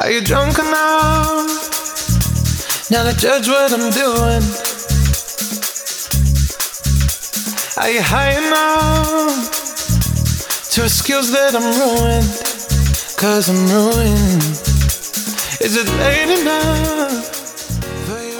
Are 0.00 0.12
you 0.12 0.20
drunk 0.20 0.56
enough 0.60 1.50
now 2.88 3.02
to 3.02 3.16
judge 3.18 3.48
what 3.48 3.72
I'm 3.72 3.90
doing? 3.90 4.42
Are 7.76 7.90
you 7.90 8.00
high 8.00 8.38
enough 8.38 9.50
to 10.70 10.84
excuse 10.84 11.32
that 11.32 11.56
I'm 11.56 11.66
ruined? 11.82 12.30
Cause 13.18 13.48
I'm 13.50 13.66
ruined. 13.74 14.42
Is 15.60 15.76
it 15.76 15.88
late 15.98 16.42
enough? 16.42 17.08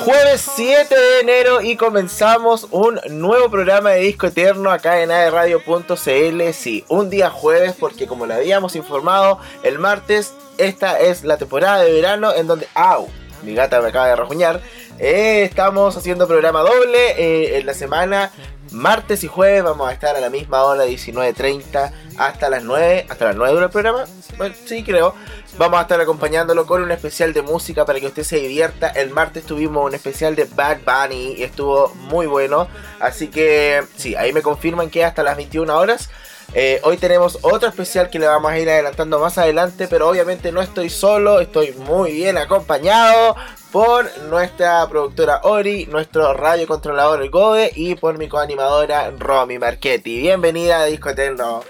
Jueves 0.05 0.41
7 0.55 0.95
de 0.95 1.21
enero 1.21 1.61
y 1.61 1.75
comenzamos 1.75 2.69
un 2.71 3.01
nuevo 3.11 3.51
programa 3.51 3.91
de 3.91 4.03
Disco 4.03 4.29
Eterno 4.29 4.71
acá 4.71 5.03
en 5.03 5.11
aerradio.cl. 5.11 6.53
Sí, 6.53 6.85
un 6.89 7.11
día 7.11 7.31
jueves 7.31 7.75
porque 7.79 8.07
como 8.07 8.27
le 8.27 8.35
habíamos 8.35 8.77
informado 8.77 9.41
el 9.65 9.81
martes, 9.81 10.35
esta 10.59 10.99
es 10.99 11.25
la 11.25 11.39
temporada 11.39 11.83
de 11.83 11.93
verano 11.93 12.35
en 12.35 12.47
donde... 12.47 12.69
¡Au! 12.75 13.09
Mi 13.43 13.55
gata 13.55 13.81
me 13.81 13.89
acaba 13.89 14.09
de 14.09 14.17
rajuñar. 14.17 14.61
Eh, 14.99 15.45
estamos 15.45 15.97
haciendo 15.97 16.27
programa 16.27 16.61
doble 16.61 17.13
eh, 17.17 17.59
en 17.59 17.67
la 17.67 17.75
semana. 17.75 18.33
Martes 18.73 19.25
y 19.25 19.29
jueves 19.29 19.63
vamos 19.63 19.89
a 19.89 19.93
estar 19.93 20.17
a 20.17 20.21
la 20.21 20.29
misma 20.29 20.65
hora, 20.65 20.85
19.30 20.85 21.93
hasta 22.19 22.51
las 22.51 22.65
9. 22.65 23.07
¿Hasta 23.09 23.27
las 23.27 23.37
9 23.37 23.53
dura 23.53 23.67
el 23.67 23.71
programa? 23.71 24.05
Bueno, 24.37 24.55
sí, 24.67 24.83
creo. 24.83 25.15
Vamos 25.57 25.79
a 25.79 25.83
estar 25.83 26.01
acompañándolo 26.01 26.67
con 26.67 26.83
un 26.83 26.91
especial 26.91 27.33
de 27.33 27.43
música 27.43 27.85
para 27.85 28.01
que 28.01 28.07
usted 28.07 28.25
se 28.25 28.37
divierta. 28.37 28.89
El 28.89 29.11
martes 29.11 29.45
tuvimos 29.45 29.87
un 29.87 29.95
especial 29.95 30.37
de 30.37 30.45
Bad 30.45 30.79
Bunny 30.85 31.35
y 31.39 31.43
estuvo 31.45 31.95
muy 31.95 32.27
bueno. 32.27 32.69
Así 33.01 33.29
que 33.29 33.85
sí, 33.97 34.15
ahí 34.17 34.33
me 34.33 34.43
confirman 34.43 34.91
que 34.91 35.05
hasta 35.05 35.23
las 35.23 35.37
21 35.37 35.77
horas. 35.77 36.11
Eh, 36.55 36.81
hoy 36.83 36.97
tenemos 36.97 37.39
otro 37.43 37.69
especial 37.69 38.09
que 38.09 38.19
le 38.19 38.27
vamos 38.27 38.51
a 38.51 38.59
ir 38.59 38.71
adelantando 38.71 39.19
más 39.19 39.37
adelante, 39.37 39.87
pero 39.87 40.09
obviamente 40.09 40.51
no 40.51 40.63
estoy 40.63 40.89
solo, 40.89 41.41
estoy 41.41 41.73
muy 41.73 42.13
bien 42.13 42.39
acompañado 42.39 43.37
por 43.71 44.07
nuestra 44.23 44.89
productora 44.89 45.41
Ori, 45.43 45.87
nuestro 45.87 46.33
radio 46.33 46.67
controlador 46.67 47.23
el 47.23 47.31
Gode 47.31 47.71
y 47.75 47.97
por 47.97 48.17
mi 48.17 48.29
coanimadora 48.29 49.13
Romy 49.19 49.59
Marchetti. 49.59 50.19
Bienvenida 50.21 50.81
a 50.81 50.85
Disco 50.87 51.11
Eterno. 51.11 51.63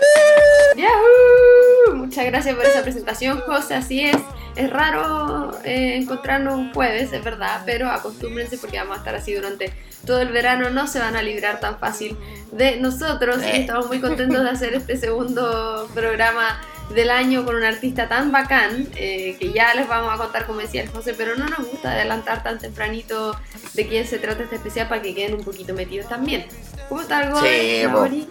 ¡Yahoo! 0.77 1.97
Muchas 1.97 2.27
gracias 2.27 2.55
por 2.55 2.65
esa 2.65 2.83
presentación, 2.83 3.41
José. 3.41 3.75
Así 3.75 4.05
es. 4.05 4.17
Es 4.57 4.71
raro 4.71 5.53
eh, 5.65 5.97
encontrarnos 5.97 6.55
un 6.55 6.73
jueves, 6.73 7.13
es 7.13 7.23
verdad, 7.23 7.63
pero 7.65 7.89
acostúmbrense 7.91 8.59
porque 8.59 8.79
vamos 8.79 8.97
a 8.97 8.99
estar 8.99 9.15
así 9.15 9.33
durante 9.33 9.73
todo 10.05 10.21
el 10.21 10.29
verano. 10.31 10.71
No 10.71 10.89
se 10.89 10.99
van 10.99 11.15
a 11.15 11.23
librar 11.23 11.61
tan 11.61 11.79
fácil 11.79 12.17
de 12.53 12.77
nosotros. 12.77 13.39
Y 13.43 13.61
estamos 13.61 13.87
muy 13.87 14.01
contentos 14.01 14.43
de 14.43 14.51
hacer 14.51 14.75
este 14.75 14.97
segundo 14.97 15.89
programa 15.95 16.61
del 16.95 17.11
año 17.11 17.45
con 17.45 17.55
un 17.55 17.65
artista 17.65 18.09
tan 18.09 18.33
bacán 18.33 18.89
eh, 18.97 19.37
que 19.39 19.53
ya 19.53 19.75
les 19.75 19.87
vamos 19.87 20.13
a 20.13 20.17
contar 20.17 20.47
como 20.47 20.61
decía 20.61 20.83
el 20.83 20.89
José, 20.89 21.15
pero 21.15 21.37
no 21.37 21.47
nos 21.47 21.69
gusta 21.69 21.93
adelantar 21.93 22.43
tan 22.43 22.59
tempranito 22.59 23.39
de 23.75 23.87
quién 23.87 24.07
se 24.07 24.19
trata 24.19 24.43
este 24.43 24.57
especial 24.57 24.89
para 24.89 25.03
que 25.03 25.15
queden 25.15 25.35
un 25.35 25.45
poquito 25.45 25.75
metidos 25.75 26.09
también. 26.09 26.47
¿Cómo 26.89 27.03
está 27.03 27.19
algo? 27.19 27.41
Sí. 27.43 28.27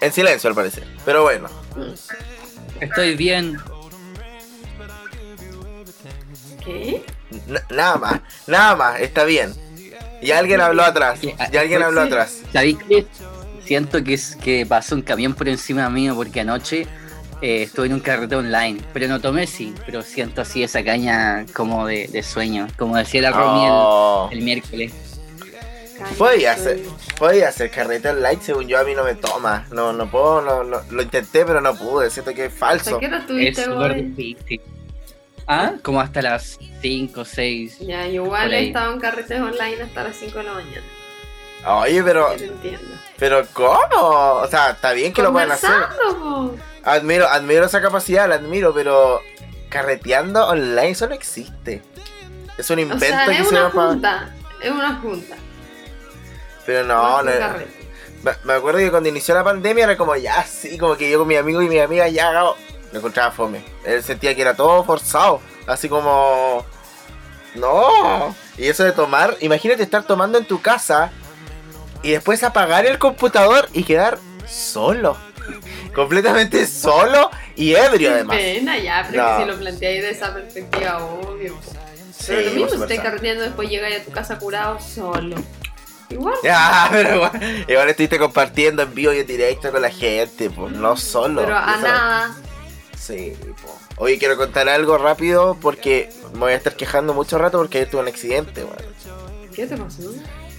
En 0.00 0.12
silencio 0.12 0.48
al 0.48 0.54
parecer, 0.56 0.86
pero 1.04 1.22
bueno. 1.22 1.48
Estoy 2.80 3.16
bien. 3.16 3.58
¿Qué? 6.64 7.04
N- 7.48 7.60
nada 7.70 7.96
más, 7.96 8.20
nada 8.46 8.76
más, 8.76 9.00
está 9.00 9.24
bien. 9.24 9.52
Y 10.22 10.30
alguien 10.32 10.60
habló 10.60 10.82
atrás, 10.82 11.20
y 11.22 11.56
alguien 11.56 11.82
habló 11.82 12.02
atrás. 12.02 12.40
¿Sabéis 12.52 12.78
qué? 12.88 13.06
Siento 13.64 14.02
que, 14.02 14.14
es, 14.14 14.36
que 14.36 14.66
pasó 14.66 14.94
un 14.94 15.02
camión 15.02 15.34
por 15.34 15.48
encima 15.48 15.88
mío 15.88 16.14
porque 16.16 16.40
anoche 16.40 16.86
eh, 17.40 17.62
estuve 17.62 17.86
en 17.86 17.94
un 17.94 18.00
carrete 18.00 18.36
online. 18.36 18.80
Pero 18.92 19.06
no 19.08 19.20
tomé, 19.20 19.46
sí. 19.46 19.74
Pero 19.86 20.02
siento 20.02 20.40
así 20.42 20.62
esa 20.62 20.82
caña 20.84 21.46
como 21.54 21.86
de, 21.86 22.08
de 22.08 22.22
sueño. 22.22 22.66
Como 22.76 22.96
decía 22.96 23.22
la 23.22 23.30
Romy 23.30 23.64
el- 23.66 23.70
Oh. 23.72 24.28
el, 24.32 24.42
miércoles. 24.42 24.92
Podía 26.18 26.52
hacer, 26.52 26.80
podía 27.18 27.48
hacer 27.48 27.70
carrete 27.70 28.08
online, 28.10 28.38
según 28.42 28.66
yo 28.68 28.78
a 28.78 28.84
mí 28.84 28.94
no 28.94 29.04
me 29.04 29.14
toma. 29.14 29.66
No, 29.70 29.92
no 29.92 30.10
puedo, 30.10 30.40
no, 30.42 30.64
no- 30.64 30.80
lo 30.90 31.02
intenté 31.02 31.44
pero 31.44 31.60
no 31.60 31.74
pude, 31.74 32.10
siento 32.10 32.32
que 32.34 32.46
es 32.46 32.52
¿Hasta 32.54 32.66
falso. 32.66 32.98
qué 32.98 33.06
hora 33.06 33.24
Es 33.38 33.56
súper 33.62 33.94
difícil. 33.96 34.60
Ah, 35.46 35.72
como 35.82 36.00
hasta 36.00 36.22
las 36.22 36.58
5 36.80 37.22
o 37.22 37.24
6. 37.24 37.78
Ya, 37.80 38.06
igual 38.06 38.52
he 38.54 38.68
estado 38.68 38.92
en 38.92 39.00
carretes 39.00 39.40
online 39.40 39.82
hasta 39.82 40.04
las 40.04 40.16
5 40.16 40.38
de 40.38 40.44
la 40.44 40.52
mañana. 40.52 40.82
Oye, 41.82 42.02
pero, 42.04 42.30
Yo 42.32 42.38
te 42.38 42.44
entiendo. 42.46 42.86
pero 43.18 43.44
¿cómo? 43.52 43.78
O 44.42 44.46
sea, 44.48 44.70
está 44.70 44.92
bien 44.92 45.12
que 45.12 45.22
lo 45.22 45.32
puedan 45.32 45.50
hacer. 45.52 45.70
Po. 46.18 46.54
Admiro, 46.84 47.28
admiro 47.28 47.66
esa 47.66 47.82
capacidad, 47.82 48.28
la 48.28 48.36
admiro, 48.36 48.72
pero 48.72 49.20
carreteando 49.68 50.46
online 50.46 50.90
eso 50.90 51.06
no 51.08 51.14
existe. 51.14 51.82
Es 52.56 52.70
un 52.70 52.78
O 52.78 52.82
invento 52.82 53.06
sea, 53.06 53.26
que 53.26 53.32
es 53.38 53.48
se 53.48 53.54
una 53.54 53.62
va 53.64 53.70
para. 53.72 53.88
junta. 53.88 54.34
Es 54.62 54.70
una 54.70 54.94
junta. 55.00 55.36
Pero 56.70 56.86
no, 56.86 57.20
no. 57.22 57.30
Me 58.44 58.52
acuerdo 58.52 58.78
que 58.78 58.90
cuando 58.90 59.08
inició 59.08 59.34
la 59.34 59.42
pandemia 59.42 59.84
era 59.84 59.96
como 59.96 60.14
ya, 60.14 60.44
sí, 60.44 60.78
como 60.78 60.96
que 60.96 61.10
yo 61.10 61.18
con 61.18 61.26
mi 61.26 61.34
amigo 61.36 61.60
y 61.62 61.68
mi 61.68 61.80
amiga 61.80 62.06
ya 62.08 62.28
hagamos. 62.28 62.56
Me 62.92 62.98
encontraba 62.98 63.32
fome. 63.32 63.64
Él 63.84 64.02
sentía 64.04 64.34
que 64.36 64.42
era 64.42 64.54
todo 64.54 64.84
forzado. 64.84 65.40
Así 65.66 65.88
como. 65.88 66.64
No. 67.56 68.34
Y 68.56 68.68
eso 68.68 68.84
de 68.84 68.92
tomar, 68.92 69.36
imagínate 69.40 69.82
estar 69.82 70.04
tomando 70.04 70.38
en 70.38 70.44
tu 70.44 70.60
casa 70.62 71.10
y 72.02 72.10
después 72.12 72.44
apagar 72.44 72.86
el 72.86 72.98
computador 73.00 73.68
y 73.72 73.82
quedar 73.82 74.18
solo. 74.46 75.16
Completamente 75.94 76.66
solo 76.68 77.30
y 77.56 77.74
ebrio 77.74 78.10
Qué 78.10 78.14
además. 78.14 78.36
pena, 78.36 78.78
ya, 78.78 79.08
pero 79.10 79.22
No. 79.24 79.36
que 79.38 79.42
si 79.44 79.50
lo 79.50 79.58
planteáis 79.58 80.02
de 80.02 80.10
esa 80.10 80.32
perspectiva, 80.32 80.98
obvio. 81.04 81.58
Sí, 82.16 82.26
Pero 82.28 82.40
lo 82.42 82.50
mismo, 82.52 82.68
si 82.68 82.92
estás 82.92 83.00
carreteando 83.04 83.42
después 83.44 83.68
llegas 83.68 83.92
a 84.00 84.04
tu 84.04 84.12
casa 84.12 84.38
curado 84.38 84.78
solo. 84.78 85.36
Igual. 86.10 86.34
Ya, 86.42 86.88
pero 86.92 87.14
igual, 87.16 87.64
igual 87.68 87.88
estuviste 87.88 88.18
compartiendo 88.18 88.82
en 88.82 88.94
vivo 88.94 89.12
y 89.12 89.20
en 89.20 89.26
directo 89.26 89.70
con 89.70 89.82
la 89.82 89.90
gente, 89.90 90.50
pues 90.50 90.72
no 90.72 90.96
solo. 90.96 91.40
Pero 91.42 91.56
a 91.56 91.76
nada. 91.76 92.36
Sí, 92.98 93.32
po. 93.62 93.78
Oye, 93.96 94.18
quiero 94.18 94.36
contar 94.36 94.68
algo 94.68 94.98
rápido 94.98 95.56
porque 95.60 96.10
me 96.34 96.40
voy 96.40 96.52
a 96.52 96.56
estar 96.56 96.74
quejando 96.74 97.14
mucho 97.14 97.38
rato 97.38 97.58
porque 97.58 97.78
ayer 97.78 97.90
tuve 97.90 98.02
un 98.02 98.08
accidente, 98.08 98.64
weón. 98.64 98.76
¿Qué 99.54 99.66
te 99.66 99.76
pasó? 99.76 100.02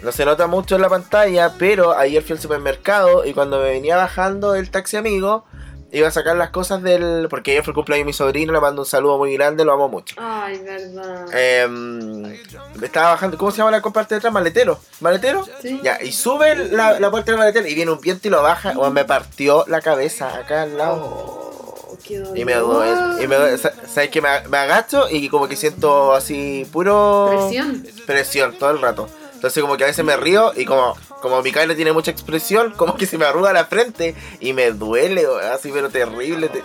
No 0.04 0.12
se 0.12 0.26
nota 0.26 0.48
mucho 0.48 0.76
en 0.76 0.82
la 0.82 0.90
pantalla, 0.90 1.54
pero 1.60 1.96
ayer 1.96 2.24
fui 2.24 2.34
al 2.34 2.42
supermercado 2.42 3.24
y 3.26 3.34
cuando 3.34 3.60
me 3.60 3.66
venía 3.66 3.96
bajando 3.98 4.54
del 4.54 4.72
taxi 4.72 4.98
amigo, 4.98 5.46
iba 5.92 6.08
a 6.08 6.12
sacar 6.12 6.36
las 6.38 6.50
cosas 6.52 6.82
del... 6.84 7.28
Porque 7.30 7.52
ayer 7.52 7.64
fue 7.64 7.72
el 7.72 7.76
cumpleaños 7.76 8.04
de 8.04 8.08
mi 8.08 8.14
sobrino, 8.14 8.54
le 8.54 8.60
mando 8.62 8.82
un 8.84 8.86
saludo 8.88 9.18
muy 9.18 9.34
grande, 9.34 9.66
lo 9.66 9.74
amo 9.74 9.90
mucho. 9.90 10.16
Ay, 10.20 10.58
verdad. 10.60 11.26
Em, 11.34 12.34
estaba 12.82 13.12
bajando, 13.12 13.38
¿cómo 13.38 13.52
se 13.52 13.58
llama 13.58 13.72
la 13.72 13.82
parte 13.82 14.16
de 14.16 14.20
atrás? 14.20 14.34
Maletero. 14.34 14.80
¿Maletero? 15.02 15.46
Sí. 15.62 15.80
Ya, 15.84 15.98
y 16.02 16.12
sube 16.12 16.56
la, 16.70 17.00
la 17.00 17.12
puerta 17.12 17.32
del 17.32 17.40
maletero 17.40 17.68
y 17.68 17.76
viene 17.76 17.92
un 17.92 18.00
viento 18.02 18.28
y 18.28 18.32
lo 18.32 18.42
baja, 18.42 18.74
o 18.78 18.90
me 18.90 19.06
partió 19.06 19.66
la 19.68 19.82
cabeza 19.82 20.34
acá 20.36 20.64
al 20.64 20.78
lado. 20.78 20.96
Oh, 21.04 21.98
qué 22.08 22.20
dolor. 22.20 22.38
Y 22.38 22.46
me 22.46 22.56
duele. 22.56 23.24
Y 23.24 23.28
me 23.28 23.36
duele. 23.36 23.58
Sa- 23.58 23.74
¿Sabes 23.88 24.10
que 24.10 24.22
me, 24.22 24.30
me 24.50 24.58
agacho 24.58 25.08
y 25.10 25.28
como 25.30 25.48
que 25.48 25.56
siento 25.56 26.14
así 26.14 26.66
puro. 26.72 27.28
Presión. 27.50 27.86
Presión 28.06 28.54
todo 28.58 28.72
el 28.72 28.82
rato. 28.82 29.10
Entonces 29.34 29.62
como 29.62 29.76
que 29.76 29.84
a 29.84 29.88
veces 29.88 30.06
me 30.06 30.16
río 30.18 30.52
y 30.56 30.66
como, 30.66 30.96
como 31.22 31.42
mi 31.42 31.52
cara 31.52 31.76
tiene 31.76 31.92
mucha 31.94 32.12
expresión, 32.12 32.72
como 32.76 32.96
que 32.98 33.06
se 33.06 33.18
me 33.18 33.26
arruga 33.26 33.54
la 33.54 33.66
frente 33.66 34.16
y 34.40 34.54
me 34.54 34.72
duele, 34.72 35.26
así 35.54 35.70
pero 35.74 35.90
terrible. 35.90 36.50
¿Te, 36.50 36.64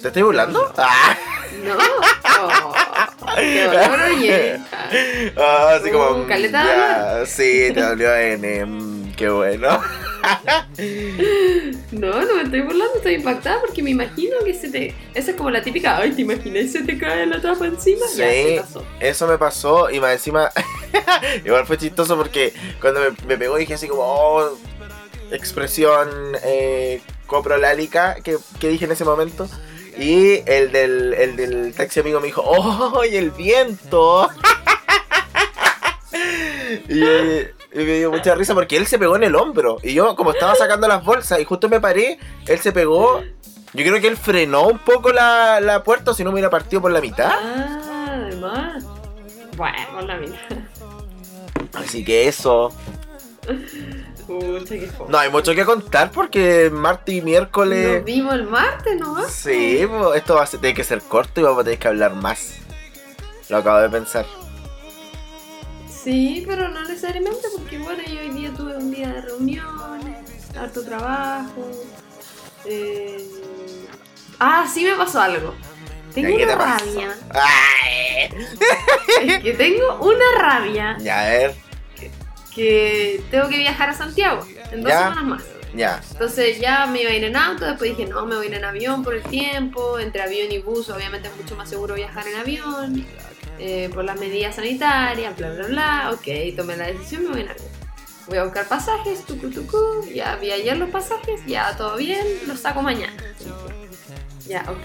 ¿Te 0.00 0.08
estoy 0.08 0.22
burlando? 0.22 0.72
¡Ah! 0.76 1.16
No. 1.64 1.76
Oh, 2.46 2.74
qué 3.36 3.64
dolor, 3.64 4.00
oye. 4.16 4.60
Ah, 5.36 5.78
así 5.80 5.90
como... 5.90 6.10
Uh, 6.22 6.26
caleta 6.26 6.62
ya, 7.20 7.26
Sí, 7.26 7.70
te 7.72 7.80
dolió 7.80 8.14
N. 8.14 8.64
mm, 8.66 9.14
Qué 9.14 9.28
bueno. 9.30 9.80
No, 11.92 12.10
no 12.24 12.34
me 12.36 12.42
estoy 12.42 12.60
burlando, 12.62 12.94
estoy 12.96 13.14
impactada 13.14 13.60
porque 13.60 13.82
me 13.82 13.90
imagino 13.90 14.36
que 14.44 14.54
se 14.54 14.68
te. 14.70 14.94
Esa 15.14 15.30
es 15.32 15.36
como 15.36 15.50
la 15.50 15.62
típica, 15.62 15.96
ay, 15.98 16.12
¿te 16.12 16.22
imaginas 16.22 16.72
se 16.72 16.82
te 16.82 16.98
cae 16.98 17.26
la 17.26 17.40
tapa 17.40 17.66
encima? 17.66 18.04
Ya, 18.16 18.30
Sí. 18.30 18.42
se 18.56 18.60
pasó. 18.60 18.84
Eso 19.00 19.26
me 19.28 19.38
pasó 19.38 19.90
y 19.90 20.00
más 20.00 20.12
encima, 20.12 20.50
igual 21.44 21.66
fue 21.66 21.78
chistoso 21.78 22.16
porque 22.16 22.52
cuando 22.80 23.00
me, 23.26 23.36
pegó 23.36 23.56
dije 23.56 23.74
así 23.74 23.88
como, 23.88 24.02
oh, 24.02 24.58
expresión 25.30 26.08
eh, 26.44 27.00
coprolálica 27.26 28.16
que, 28.16 28.36
que 28.58 28.68
dije 28.68 28.84
en 28.84 28.92
ese 28.92 29.04
momento. 29.04 29.48
Y 29.96 30.42
el 30.50 30.72
del, 30.72 31.14
el 31.14 31.36
del 31.36 31.74
taxi 31.74 32.00
amigo 32.00 32.20
me 32.20 32.26
dijo, 32.26 32.42
¡oh, 32.44 33.04
y 33.04 33.16
el 33.16 33.30
viento! 33.30 34.28
y, 36.88 37.00
me 37.74 37.84
dio 37.84 38.10
mucha 38.10 38.34
risa 38.34 38.54
porque 38.54 38.76
él 38.76 38.86
se 38.86 38.98
pegó 38.98 39.16
en 39.16 39.24
el 39.24 39.36
hombro. 39.36 39.78
Y 39.82 39.94
yo, 39.94 40.16
como 40.16 40.32
estaba 40.32 40.54
sacando 40.54 40.88
las 40.88 41.04
bolsas 41.04 41.40
y 41.40 41.44
justo 41.44 41.68
me 41.68 41.80
paré, 41.80 42.18
él 42.46 42.58
se 42.58 42.72
pegó. 42.72 43.22
Yo 43.72 43.84
creo 43.84 44.00
que 44.00 44.08
él 44.08 44.16
frenó 44.16 44.68
un 44.68 44.78
poco 44.78 45.12
la, 45.12 45.60
la 45.60 45.82
puerta, 45.82 46.14
si 46.14 46.22
no 46.22 46.30
me 46.30 46.34
hubiera 46.34 46.50
partido 46.50 46.80
por 46.80 46.92
la 46.92 47.00
mitad. 47.00 47.32
Ah, 47.32 48.20
además. 48.26 48.84
Bueno, 49.56 50.02
la 50.02 50.16
mitad. 50.16 50.56
Así 51.94 52.04
que 52.04 52.26
eso. 52.26 52.72
Pucha. 54.26 54.74
No 55.08 55.16
hay 55.18 55.30
mucho 55.30 55.54
que 55.54 55.64
contar 55.64 56.10
porque 56.10 56.68
martes 56.72 57.14
y 57.14 57.20
miércoles. 57.20 57.98
Nos 57.98 58.04
vimos 58.04 58.34
el 58.34 58.44
martes, 58.48 58.98
¿no? 58.98 59.28
Sí, 59.28 59.86
pues, 59.88 60.16
esto 60.16 60.34
va 60.34 60.42
a 60.42 60.46
ser- 60.46 60.58
tiene 60.60 60.74
que 60.74 60.82
ser 60.82 61.00
corto 61.02 61.40
y 61.40 61.44
vamos 61.44 61.60
a 61.60 61.64
tener 61.64 61.78
que 61.78 61.86
hablar 61.86 62.14
más. 62.16 62.54
Lo 63.48 63.58
acabo 63.58 63.78
de 63.78 63.90
pensar. 63.90 64.26
Sí, 65.88 66.42
pero 66.48 66.68
no 66.68 66.82
necesariamente 66.82 67.46
porque 67.56 67.78
bueno, 67.78 68.02
yo 68.02 68.20
hoy 68.20 68.30
día 68.30 68.50
tuve 68.56 68.76
un 68.76 68.90
día 68.90 69.08
de 69.08 69.20
reuniones, 69.20 70.56
harto 70.58 70.84
trabajo. 70.84 71.70
eh, 72.64 73.24
Ah, 74.40 74.66
sí 74.72 74.82
me 74.84 74.94
pasó 74.96 75.20
algo. 75.20 75.54
Tengo 76.12 76.28
¿Ya 76.30 76.36
qué 76.38 76.44
una 76.44 76.52
te 76.58 76.64
rabia. 76.64 77.16
Ay. 77.30 78.28
Es 79.28 79.42
que 79.42 79.52
tengo 79.54 79.96
una 80.00 80.24
rabia 80.38 80.96
Ya, 81.00 81.20
a 81.20 81.28
ver. 81.30 81.54
Que 82.54 83.22
tengo 83.30 83.48
que 83.48 83.58
viajar 83.58 83.90
a 83.90 83.94
Santiago 83.94 84.46
en 84.70 84.82
dos 84.82 84.92
Ya. 84.92 84.98
semanas 84.98 85.24
más. 85.24 85.42
Ya. 85.74 86.00
Entonces 86.12 86.60
ya 86.60 86.86
me 86.86 87.02
iba 87.02 87.10
a 87.10 87.14
ir 87.14 87.24
en 87.24 87.36
auto, 87.36 87.64
después 87.64 87.96
dije 87.96 88.08
no, 88.08 88.24
me 88.26 88.36
voy 88.36 88.46
a 88.46 88.48
ir 88.50 88.54
en 88.54 88.64
avión 88.64 89.02
por 89.02 89.14
el 89.14 89.22
tiempo, 89.24 89.98
entre 89.98 90.22
avión 90.22 90.52
y 90.52 90.58
bus 90.58 90.88
obviamente 90.90 91.28
es 91.28 91.36
mucho 91.36 91.56
más 91.56 91.68
seguro 91.68 91.94
viajar 91.96 92.28
en 92.28 92.36
avión, 92.36 93.04
eh, 93.58 93.90
por 93.92 94.04
las 94.04 94.18
medidas 94.18 94.54
sanitarias, 94.54 95.36
bla 95.36 95.50
bla 95.52 95.66
bla, 95.66 96.10
ok, 96.12 96.56
tomé 96.56 96.76
la 96.76 96.86
decisión, 96.86 97.24
me 97.24 97.30
voy 97.30 97.40
en 97.40 97.48
avión. 97.48 97.66
Voy 98.28 98.38
a 98.38 98.44
buscar 98.44 98.66
pasajes, 98.68 99.24
tucu 99.26 99.50
tucu, 99.50 100.06
ya 100.14 100.36
vi 100.36 100.50
ayer 100.52 100.76
los 100.76 100.90
pasajes, 100.90 101.44
ya 101.44 101.76
todo 101.76 101.96
bien, 101.96 102.24
los 102.46 102.60
saco 102.60 102.80
mañana. 102.80 103.12
Ya, 104.46 104.64
ok. 104.68 104.78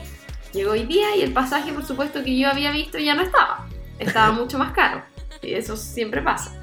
Llegó 0.54 0.72
hoy 0.72 0.84
día 0.86 1.16
y 1.16 1.22
el 1.22 1.34
pasaje 1.34 1.72
por 1.72 1.86
supuesto 1.86 2.24
que 2.24 2.36
yo 2.38 2.50
había 2.50 2.72
visto 2.72 2.98
ya 2.98 3.14
no 3.14 3.22
estaba, 3.22 3.68
estaba 4.00 4.32
mucho 4.42 4.58
más 4.58 4.74
caro, 4.74 5.04
y 5.44 5.54
eso 5.54 5.78
siempre 5.78 6.22
pasa. 6.24 6.59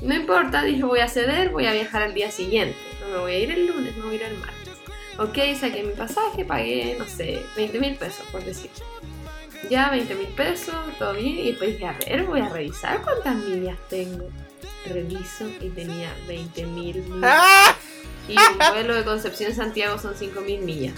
No 0.00 0.14
importa, 0.14 0.62
dije 0.62 0.84
voy 0.84 1.00
a 1.00 1.08
ceder, 1.08 1.50
voy 1.50 1.66
a 1.66 1.72
viajar 1.72 2.02
al 2.02 2.14
día 2.14 2.30
siguiente. 2.30 2.76
No 3.00 3.08
me 3.08 3.18
voy 3.18 3.32
a 3.32 3.38
ir 3.38 3.50
el 3.50 3.66
lunes, 3.66 3.96
me 3.96 4.04
voy 4.04 4.12
a 4.12 4.16
ir 4.16 4.22
el 4.22 4.38
martes. 4.38 4.56
Ok, 5.18 5.58
saqué 5.58 5.82
mi 5.82 5.94
pasaje, 5.94 6.44
pagué, 6.44 6.96
no 6.98 7.06
sé, 7.06 7.42
20 7.56 7.80
mil 7.80 7.96
pesos, 7.96 8.26
por 8.30 8.44
decir. 8.44 8.70
Ya, 9.70 9.88
20 9.90 10.14
mil 10.14 10.28
pesos, 10.28 10.74
todo 10.98 11.14
bien. 11.14 11.38
Y 11.38 11.50
después 11.50 11.72
dije, 11.72 11.86
a 11.86 11.92
ver, 11.92 12.24
voy 12.24 12.40
a 12.40 12.48
revisar 12.48 13.02
cuántas 13.02 13.36
millas 13.36 13.78
tengo. 13.88 14.28
Reviso 14.84 15.48
y 15.60 15.70
tenía 15.70 16.14
20 16.28 16.66
mil 16.66 17.02
millas. 17.02 17.22
¡Ah! 17.24 17.74
Y 18.28 18.36
un 18.36 18.58
vuelo 18.58 18.94
de 18.94 19.04
Concepción 19.04 19.54
Santiago 19.54 19.98
son 19.98 20.14
5 20.14 20.40
mil 20.42 20.60
millas. 20.60 20.94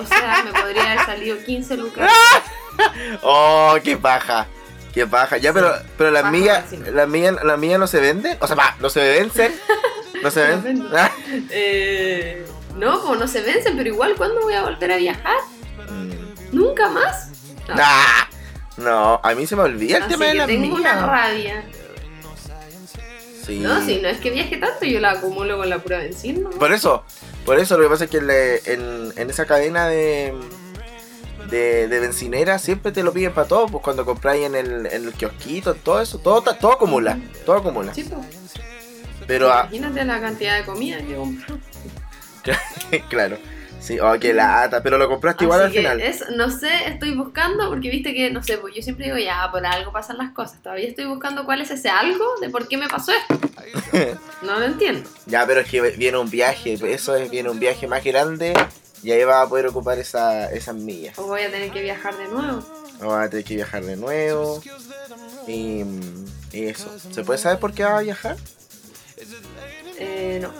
O 0.00 0.06
sea, 0.06 0.42
me 0.44 0.52
podría 0.52 0.92
haber 0.92 1.06
salido 1.06 1.38
15 1.38 1.76
lucas. 1.76 2.10
Oh, 3.22 3.76
qué 3.82 3.96
paja. 3.96 4.48
Qué 4.94 5.06
paja. 5.06 5.36
Ya, 5.38 5.52
pero, 5.52 5.74
pero 5.98 6.10
millas, 6.30 6.64
sí. 6.70 6.78
las 6.92 7.08
millas, 7.08 7.36
las 7.42 7.58
millas 7.58 7.78
no 7.80 7.86
se 7.88 8.00
venden. 8.00 8.36
O 8.40 8.46
sea, 8.46 8.54
va, 8.56 8.76
no 8.80 8.88
se 8.88 9.00
vencen. 9.00 9.52
No 10.22 10.30
se 10.30 10.40
No 10.48 10.62
ven. 10.62 10.62
venden. 10.62 10.88
Ah. 10.96 11.10
Eh, 11.50 12.46
no, 12.76 13.00
como 13.00 13.16
no 13.16 13.26
se 13.28 13.40
vencen, 13.42 13.76
pero 13.76 13.88
igual, 13.88 14.14
¿cuándo 14.16 14.40
voy 14.42 14.54
a 14.54 14.62
volver 14.62 14.92
a 14.92 14.96
viajar? 14.96 15.36
Mm. 15.90 16.56
¿Nunca 16.56 16.88
más? 16.88 17.30
No. 17.68 17.74
Ah, 17.76 18.28
No, 18.76 19.20
a 19.22 19.34
mí 19.34 19.46
se 19.46 19.56
me 19.56 19.62
olvida 19.62 19.96
el 19.98 20.02
Así 20.04 20.12
tema 20.12 20.26
de 20.26 20.30
que 20.32 20.38
las 20.38 20.46
tengo 20.46 20.74
una 20.76 21.06
rabia. 21.06 21.64
Sí. 23.46 23.58
No, 23.60 23.84
si 23.84 24.00
no 24.00 24.08
es 24.08 24.18
que 24.18 24.30
viaje 24.30 24.56
tanto, 24.56 24.86
yo 24.86 25.00
la 25.00 25.10
acumulo 25.12 25.58
con 25.58 25.68
la 25.68 25.78
pura 25.78 25.98
benzina. 25.98 26.40
¿no? 26.48 26.50
Por 26.50 26.72
eso, 26.72 27.04
por 27.44 27.58
eso 27.58 27.76
lo 27.76 27.84
que 27.84 27.90
pasa 27.90 28.04
es 28.04 28.10
que 28.10 28.22
le- 28.22 28.72
en, 28.72 29.12
en 29.16 29.28
esa 29.30 29.44
cadena 29.44 29.86
de, 29.86 30.32
de, 31.50 31.88
de 31.88 32.00
bencinera 32.00 32.58
siempre 32.58 32.92
te 32.92 33.02
lo 33.02 33.12
piden 33.12 33.32
para 33.32 33.46
todo, 33.48 33.66
pues 33.66 33.82
cuando 33.84 34.04
compráis 34.04 34.44
en 34.46 34.54
el, 34.54 34.86
en 34.86 35.04
el 35.06 35.12
kiosquito, 35.12 35.74
todo 35.74 36.00
eso, 36.00 36.18
todo, 36.18 36.42
todo 36.42 36.72
acumula, 36.72 37.18
todo 37.46 37.56
acumula. 37.56 37.92
Sí, 37.94 38.04
pues. 38.04 38.20
Pero, 39.26 39.46
Imagínate 39.46 40.04
la 40.04 40.20
cantidad 40.20 40.58
de 40.58 40.64
comida 40.64 40.98
que 40.98 41.14
compro. 41.14 41.58
claro, 43.08 43.38
sí, 43.80 43.98
oh, 43.98 44.14
qué 44.20 44.34
lata, 44.34 44.82
pero 44.82 44.98
lo 44.98 45.08
compraste 45.08 45.44
igual 45.44 45.62
al 45.62 45.70
final. 45.72 46.00
es- 46.00 46.24
no 46.36 46.50
sé, 46.50 46.68
estoy 46.88 47.14
buscando, 47.14 47.68
porque 47.70 47.88
viste 47.90 48.12
que, 48.12 48.30
no 48.30 48.42
sé, 48.42 48.58
pues 48.58 48.74
yo 48.74 48.82
siempre 48.82 49.06
digo, 49.06 49.16
ya, 49.16 49.48
por 49.50 49.64
algo 49.64 49.92
pasan 49.92 50.18
las 50.18 50.32
cosas. 50.32 50.62
Todavía 50.62 50.86
estoy 50.88 51.06
buscando 51.06 51.44
cuál 51.46 51.62
es 51.62 51.70
ese 51.70 51.88
algo 51.88 52.24
de 52.42 52.50
por 52.50 52.68
qué 52.68 52.76
me 52.76 52.88
pasó 52.88 53.12
esto. 53.12 53.48
No 54.42 54.58
lo 54.58 54.66
entiendo. 54.66 55.08
Ya, 55.24 55.46
pero 55.46 55.60
es 55.60 55.68
que 55.70 55.80
viene 55.80 56.18
un 56.18 56.28
viaje, 56.28 56.74
eso 56.74 57.16
es, 57.16 57.30
viene 57.30 57.48
un 57.48 57.58
viaje 57.58 57.86
más 57.86 58.04
grande 58.04 58.52
y 59.04 59.12
ahí 59.12 59.22
vas 59.24 59.46
a 59.46 59.48
poder 59.48 59.66
ocupar 59.68 59.98
esa, 59.98 60.50
esas 60.50 60.74
millas. 60.74 61.18
O 61.18 61.26
voy 61.26 61.42
a 61.42 61.50
tener 61.50 61.70
que 61.70 61.82
viajar 61.82 62.16
de 62.16 62.26
nuevo. 62.28 62.62
Vas 63.00 63.26
a 63.26 63.30
tener 63.30 63.44
que 63.44 63.54
viajar 63.56 63.84
de 63.84 63.96
nuevo 63.96 64.60
y, 65.46 65.82
y 66.52 66.64
eso. 66.66 66.90
¿Se 67.12 67.22
puede 67.22 67.38
saber 67.38 67.58
por 67.58 67.72
qué 67.74 67.84
vas 67.84 67.98
a 67.98 68.00
viajar? 68.00 68.36
Eh, 69.98 70.38
no. 70.42 70.50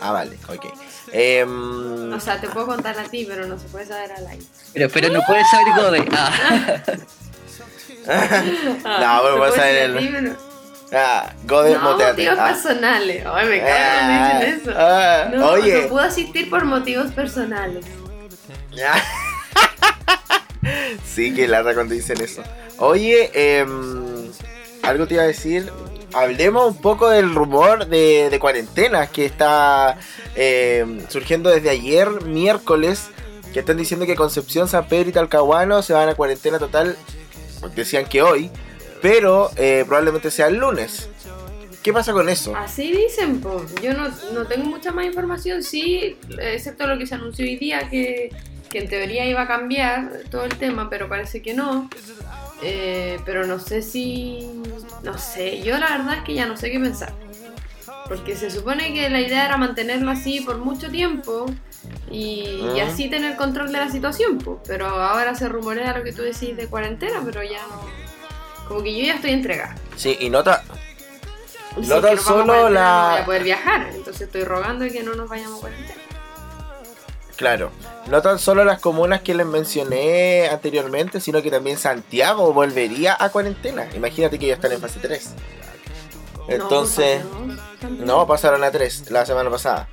Ah, 0.00 0.12
vale, 0.12 0.38
ok. 0.48 0.66
Em, 1.12 2.12
O 2.12 2.20
sea, 2.20 2.40
te 2.40 2.48
puedo 2.48 2.66
contar 2.66 2.96
a 2.98 3.04
ti, 3.04 3.24
pero 3.28 3.46
no 3.46 3.58
se 3.58 3.66
puede 3.68 3.86
saber 3.86 4.12
al 4.12 4.26
aire. 4.28 4.44
Pero, 4.72 4.88
pero 4.90 5.08
no 5.10 5.20
puedes 5.26 5.50
saber 5.50 5.68
algo 5.72 5.90
de. 5.90 6.98
Ah, 8.10 8.42
No, 9.16 9.22
puedo 9.22 9.36
puedo 9.38 9.54
saber 9.54 9.76
el- 9.90 10.36
ah, 10.92 11.32
Gode, 11.46 11.74
No, 11.74 11.80
moteate. 11.80 12.12
motivos 12.22 12.38
Ah. 12.38 12.46
personales. 12.48 13.26
Ay, 13.26 13.48
me 13.48 13.60
cago 13.60 13.72
Ah, 13.78 14.38
dicen 14.40 14.60
eso. 14.60 14.72
ah, 14.76 15.30
No, 15.34 15.46
oye. 15.50 15.82
no 15.82 15.88
puedo 15.88 16.04
asistir 16.06 16.50
por 16.50 16.64
motivos 16.64 17.10
personales. 17.12 17.84
sí, 21.04 21.34
que 21.34 21.48
lata 21.48 21.74
cuando 21.74 21.94
dicen 21.94 22.20
eso. 22.20 22.42
Oye, 22.78 23.30
em, 23.34 24.30
algo 24.82 25.06
te 25.06 25.14
iba 25.14 25.22
a 25.22 25.26
decir. 25.26 25.70
Hablemos 26.14 26.68
un 26.74 26.80
poco 26.80 27.10
del 27.10 27.34
rumor 27.34 27.86
de, 27.86 28.28
de 28.30 28.38
cuarentena 28.38 29.06
que 29.08 29.26
está 29.26 29.98
em, 30.36 31.06
surgiendo 31.08 31.50
desde 31.50 31.68
ayer, 31.70 32.08
miércoles, 32.24 33.08
que 33.52 33.60
están 33.60 33.76
diciendo 33.76 34.06
que 34.06 34.14
Concepción, 34.16 34.68
San 34.68 34.86
Pedro 34.88 35.10
y 35.10 35.12
Talcahuano 35.12 35.82
se 35.82 35.92
van 35.92 36.08
a 36.08 36.14
cuarentena 36.14 36.58
total. 36.58 36.96
Decían 37.74 38.06
que 38.06 38.22
hoy, 38.22 38.50
pero 39.00 39.50
eh, 39.56 39.84
probablemente 39.86 40.30
sea 40.30 40.48
el 40.48 40.56
lunes. 40.56 41.08
¿Qué 41.82 41.92
pasa 41.92 42.12
con 42.12 42.28
eso? 42.28 42.54
Así 42.56 42.92
dicen, 42.92 43.40
po. 43.40 43.64
yo 43.82 43.94
no, 43.94 44.08
no 44.32 44.46
tengo 44.46 44.64
mucha 44.64 44.92
más 44.92 45.06
información, 45.06 45.62
sí, 45.62 46.18
excepto 46.38 46.86
lo 46.86 46.98
que 46.98 47.06
se 47.06 47.14
anunció 47.14 47.44
hoy 47.44 47.56
día, 47.56 47.88
que, 47.88 48.30
que 48.68 48.78
en 48.78 48.88
teoría 48.88 49.26
iba 49.26 49.42
a 49.42 49.46
cambiar 49.46 50.10
todo 50.30 50.44
el 50.44 50.56
tema, 50.56 50.90
pero 50.90 51.08
parece 51.08 51.40
que 51.40 51.54
no. 51.54 51.88
Eh, 52.62 53.18
pero 53.24 53.46
no 53.46 53.58
sé 53.60 53.82
si... 53.82 54.50
No 55.02 55.16
sé, 55.16 55.62
yo 55.62 55.78
la 55.78 55.90
verdad 55.90 56.18
es 56.18 56.24
que 56.24 56.34
ya 56.34 56.46
no 56.46 56.56
sé 56.56 56.70
qué 56.70 56.80
pensar. 56.80 57.12
Porque 58.08 58.34
se 58.36 58.50
supone 58.50 58.92
que 58.92 59.08
la 59.08 59.20
idea 59.20 59.44
era 59.44 59.56
mantenerlo 59.56 60.10
así 60.10 60.40
por 60.40 60.58
mucho 60.58 60.90
tiempo 60.90 61.46
y, 62.10 62.60
y 62.74 62.80
así 62.80 63.08
tener 63.08 63.36
control 63.36 63.70
de 63.70 63.78
la 63.78 63.90
situación, 63.90 64.38
po. 64.38 64.60
pero 64.66 64.86
ahora 64.86 65.34
se 65.34 65.48
rumorea 65.48 65.96
lo 65.96 66.02
que 66.02 66.12
tú 66.12 66.22
decís 66.22 66.56
de 66.56 66.66
cuarentena, 66.66 67.22
pero 67.24 67.42
ya 67.44 67.60
no... 67.68 68.07
Como 68.68 68.82
que 68.82 68.96
yo 68.96 69.06
ya 69.06 69.14
estoy 69.14 69.30
entregada. 69.32 69.74
Sí, 69.96 70.16
y 70.20 70.28
nota, 70.30 70.62
Y 71.76 71.82
si 71.84 71.88
No 71.88 71.96
es 71.96 72.00
que 72.02 72.06
tan 72.08 72.16
nos 72.16 72.24
vamos 72.24 72.24
a 72.24 72.24
solo 72.24 72.44
cuarentena, 72.44 72.80
la- 72.80 73.02
No 73.08 73.10
voy 73.12 73.20
a 73.20 73.24
poder 73.24 73.42
viajar, 73.44 73.90
entonces 73.94 74.22
estoy 74.22 74.44
rogando 74.44 74.86
que 74.86 75.02
no 75.02 75.14
nos 75.14 75.28
vayamos 75.28 75.58
a 75.58 75.60
cuarentena. 75.60 75.94
Claro, 77.36 77.70
no 78.08 78.20
tan 78.20 78.38
solo 78.40 78.64
las 78.64 78.80
comunas 78.80 79.20
que 79.22 79.32
les 79.34 79.46
mencioné 79.46 80.48
anteriormente, 80.48 81.20
sino 81.20 81.40
que 81.40 81.50
también 81.52 81.78
Santiago 81.78 82.52
volvería 82.52 83.16
a 83.18 83.30
cuarentena. 83.30 83.86
Imagínate 83.94 84.38
que 84.40 84.46
ellos 84.46 84.56
están 84.56 84.72
en 84.72 84.80
fase 84.80 84.98
3. 85.00 85.30
Entonces, 86.48 87.22
No, 87.82 88.06
no, 88.18 88.26
pasaron 88.26 88.64
a 88.64 88.70
3 88.72 89.10
la 89.10 89.24
semana 89.24 89.50
pasada. 89.50 89.88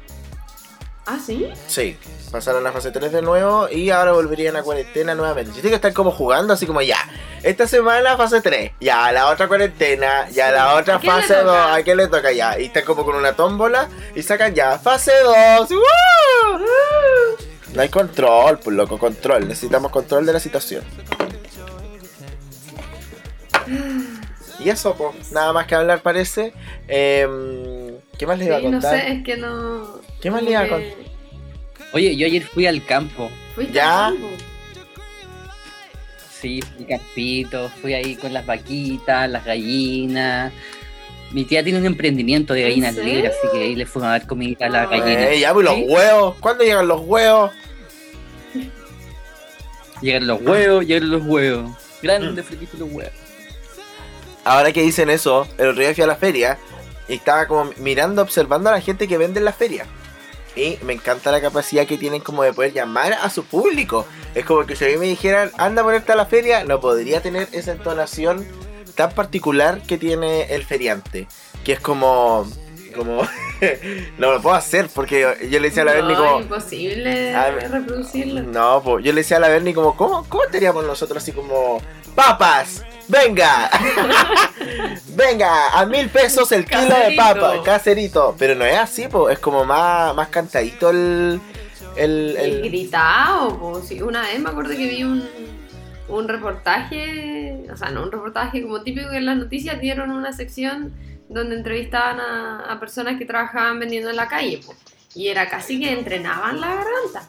Ah, 1.08 1.20
sí. 1.24 1.48
Sí, 1.68 1.98
pasaron 2.32 2.66
a 2.66 2.72
fase 2.72 2.90
3 2.92 3.12
de 3.12 3.22
nuevo 3.22 3.70
y 3.70 3.92
ahora 3.92 4.12
volverían 4.14 4.56
a 4.56 4.64
cuarentena 4.64 5.14
nuevamente. 5.14 5.52
Yo 5.52 5.58
tengo 5.58 5.70
que 5.70 5.76
estar 5.76 5.94
como 5.94 6.12
jugando 6.12 6.54
así 6.54 6.66
como 6.66 6.82
ya. 6.82 6.98
Esta 7.44 7.68
semana 7.68 8.18
fase 8.18 8.42
3, 8.42 8.72
ya 8.80 9.12
la 9.12 9.30
otra 9.30 9.48
cuarentena, 9.48 10.28
ya 10.32 10.52
la 10.52 10.74
otra 10.74 10.96
¿A 10.96 11.00
quién 11.00 11.16
le 11.16 11.22
fase 11.22 11.36
2, 11.36 11.44
toca? 11.46 11.76
¿a 11.76 11.84
quién 11.84 11.98
le 11.98 12.08
toca 12.08 12.32
ya? 12.32 12.60
Y 12.60 12.66
están 12.66 12.86
como 12.86 13.06
con 13.06 13.16
una 13.16 13.34
tómbola 13.34 13.88
y 14.16 14.24
sacan 14.24 14.56
ya 14.56 14.80
fase 14.80 15.12
2. 15.24 15.70
No 17.76 17.82
hay 17.82 17.90
control, 17.90 18.58
pues 18.58 18.76
loco, 18.76 18.98
control. 18.98 19.48
Necesitamos 19.48 19.92
control 19.92 20.26
de 20.26 20.34
la 20.34 20.40
situación. 20.40 20.84
Y 24.60 24.70
eso, 24.70 24.96
pues, 24.96 25.32
nada 25.32 25.54
más 25.54 25.68
que 25.68 25.76
hablar 25.76 26.02
parece. 26.02 26.54
Em, 26.88 27.85
¿Qué 28.18 28.26
más 28.28 28.38
les 28.40 28.48
iba 28.48 28.58
a 28.58 28.60
Sí, 28.60 28.66
no 28.66 28.72
contar? 28.74 29.00
sé, 29.00 29.12
es 29.12 29.24
que 29.24 29.38
no. 29.38 30.00
¿Qué 30.22 30.32
más 30.32 30.42
le 30.44 30.52
iba 30.52 30.60
a 30.62 30.68
contar? 30.68 30.90
Oye, 31.94 32.16
yo 32.16 32.26
ayer 32.28 32.44
fui 32.44 32.66
al 32.68 32.84
campo. 32.86 33.30
Fuiste 33.54 33.74
Ya. 33.74 34.08
al 34.08 34.14
campo. 34.14 34.28
Sí, 36.42 36.62
fui 36.62 36.86
campito, 36.86 37.70
fui 37.82 37.94
ahí 37.94 38.16
con 38.16 38.34
las 38.34 38.46
vaquitas, 38.46 39.30
las 39.30 39.46
gallinas. 39.46 40.52
Mi 41.32 41.44
tía 41.44 41.64
tiene 41.64 41.80
un 41.80 41.86
emprendimiento 41.86 42.54
de 42.54 42.62
¿En 42.64 42.68
gallinas 42.70 42.96
libres, 42.96 43.32
así 43.38 43.48
que 43.52 43.64
ahí 43.64 43.76
le 43.76 43.86
fuimos 43.86 44.08
a 44.08 44.12
dar 44.12 44.28
comida 44.28 44.68
a 44.68 44.70
las 44.70 44.88
Ah. 44.88 44.90
gallinas. 44.98 45.28
Eh, 45.32 45.40
ya, 45.40 45.54
pues 45.54 45.66
los 45.66 45.76
Sí, 45.76 45.86
huevos. 45.88 46.36
¿Cuándo 46.40 46.64
llegan 46.64 46.88
los 46.88 47.02
huevos? 47.02 47.52
Llegan 50.02 50.28
los 50.28 50.42
huevos, 50.42 50.86
llegan 50.86 51.10
los 51.10 51.24
huevos. 51.26 51.72
Grandes 52.02 52.46
Mm. 52.46 52.80
los 52.80 52.92
huevos. 52.92 53.14
Ahora 54.44 54.72
que 54.72 54.84
dicen 54.84 55.10
eso, 55.10 55.48
el 55.58 55.70
otro 55.70 55.82
día 55.82 55.94
fui 55.96 56.04
a 56.04 56.08
la 56.08 56.16
feria 56.16 56.58
y 57.08 57.16
estaba 57.16 57.48
como 57.48 57.72
mirando, 57.78 58.22
observando 58.22 58.70
a 58.70 58.74
la 58.74 58.82
gente 58.82 59.08
que 59.08 59.18
vende 59.18 59.40
en 59.40 59.46
la 59.46 59.54
feria. 59.54 59.86
Y 60.56 60.80
me 60.84 60.94
encanta 60.94 61.32
la 61.32 61.42
capacidad 61.42 61.86
que 61.86 61.98
tienen 61.98 62.22
como 62.22 62.44
de 62.44 62.54
poder 62.54 62.72
llamar 62.72 63.14
a 63.14 63.30
su 63.30 63.44
público. 63.44 64.06
Es 64.34 64.46
como 64.46 64.66
que 64.66 64.76
si 64.76 64.86
a 64.86 64.88
mí 64.88 64.98
me 64.98 65.06
dijeran, 65.06 65.52
anda 65.58 65.82
a 65.82 65.86
ponerte 65.86 66.14
a 66.14 66.16
la 66.16 66.26
feria, 66.26 66.64
no 66.64 66.80
podría 66.80 67.22
tener 67.22 67.50
esa 67.52 67.74
entonación 67.74 68.48
tan 68.96 69.12
particular 69.12 69.82
que 69.82 69.98
tiene 69.98 70.44
el 70.54 70.64
feriante. 70.64 71.28
Que 71.66 71.74
es 71.74 71.80
como... 71.82 72.48
como 72.96 73.22
no 74.18 74.32
lo 74.32 74.42
puedo 74.42 74.56
hacer 74.56 74.90
porque 74.94 75.22
yo 75.50 75.60
le 75.60 75.70
decía 75.70 75.84
a 75.84 75.86
la 75.86 75.94
Berni 75.94 76.14
no, 76.14 76.20
como... 76.20 76.38
es 76.38 76.44
imposible 76.44 77.36
A 77.36 77.52
reproducirlo. 77.52 78.44
No, 78.44 78.82
pues 78.82 79.04
yo 79.04 79.12
le 79.12 79.22
decía 79.22 79.38
a 79.38 79.42
la 79.42 79.50
Berni 79.50 79.74
como, 79.74 79.98
¿cómo, 79.98 80.26
cómo 80.30 80.46
estaríamos 80.46 80.86
nosotros 80.86 81.22
así 81.22 81.34
como... 81.34 81.82
¡Papas! 82.16 82.82
¡Venga! 83.08 83.70
¡Venga! 85.16 85.70
A 85.80 85.86
mil 85.86 86.10
pesos 86.10 86.52
el 86.52 86.66
kilo 86.66 86.82
de 86.82 87.16
papas, 87.16 87.60
caserito. 87.64 88.36
Pero 88.38 88.56
no 88.56 88.66
es 88.66 88.78
así, 88.78 89.08
pues 89.10 89.34
es 89.34 89.40
como 89.40 89.66
más, 89.66 90.16
más 90.16 90.28
cantadito 90.30 90.90
el... 90.90 91.40
El, 91.96 92.36
El 92.38 92.54
el- 92.56 92.62
gritado, 92.64 93.58
pues, 93.58 93.88
sí. 93.88 94.02
Una 94.02 94.22
vez 94.22 94.40
me 94.40 94.50
acuerdo 94.50 94.72
que 94.72 94.88
vi 94.88 95.04
un, 95.04 95.24
un 96.10 96.28
reportaje, 96.28 97.64
o 97.72 97.78
sea, 97.78 97.90
no 97.90 98.04
un 98.04 98.12
reportaje 98.12 98.62
como 98.64 98.82
típico 98.82 99.10
que 99.12 99.18
en 99.18 99.26
las 99.26 99.38
noticias 99.38 99.80
dieron 99.80 100.12
una 100.12 100.34
sección 100.34 100.94
donde 101.30 101.56
entrevistaban 101.56 102.20
a, 102.20 102.66
a 102.70 102.80
personas 102.82 103.18
que 103.18 103.26
trabajaban 103.26 103.80
vendiendo 103.80 104.10
en 104.10 104.16
la 104.18 104.28
calle, 104.28 104.60
pues. 104.66 104.78
Y 105.16 105.30
era 105.30 105.48
casi 105.48 105.80
que 105.80 105.94
entrenaban 105.94 106.60
la 106.60 106.68
garganta. 106.68 107.24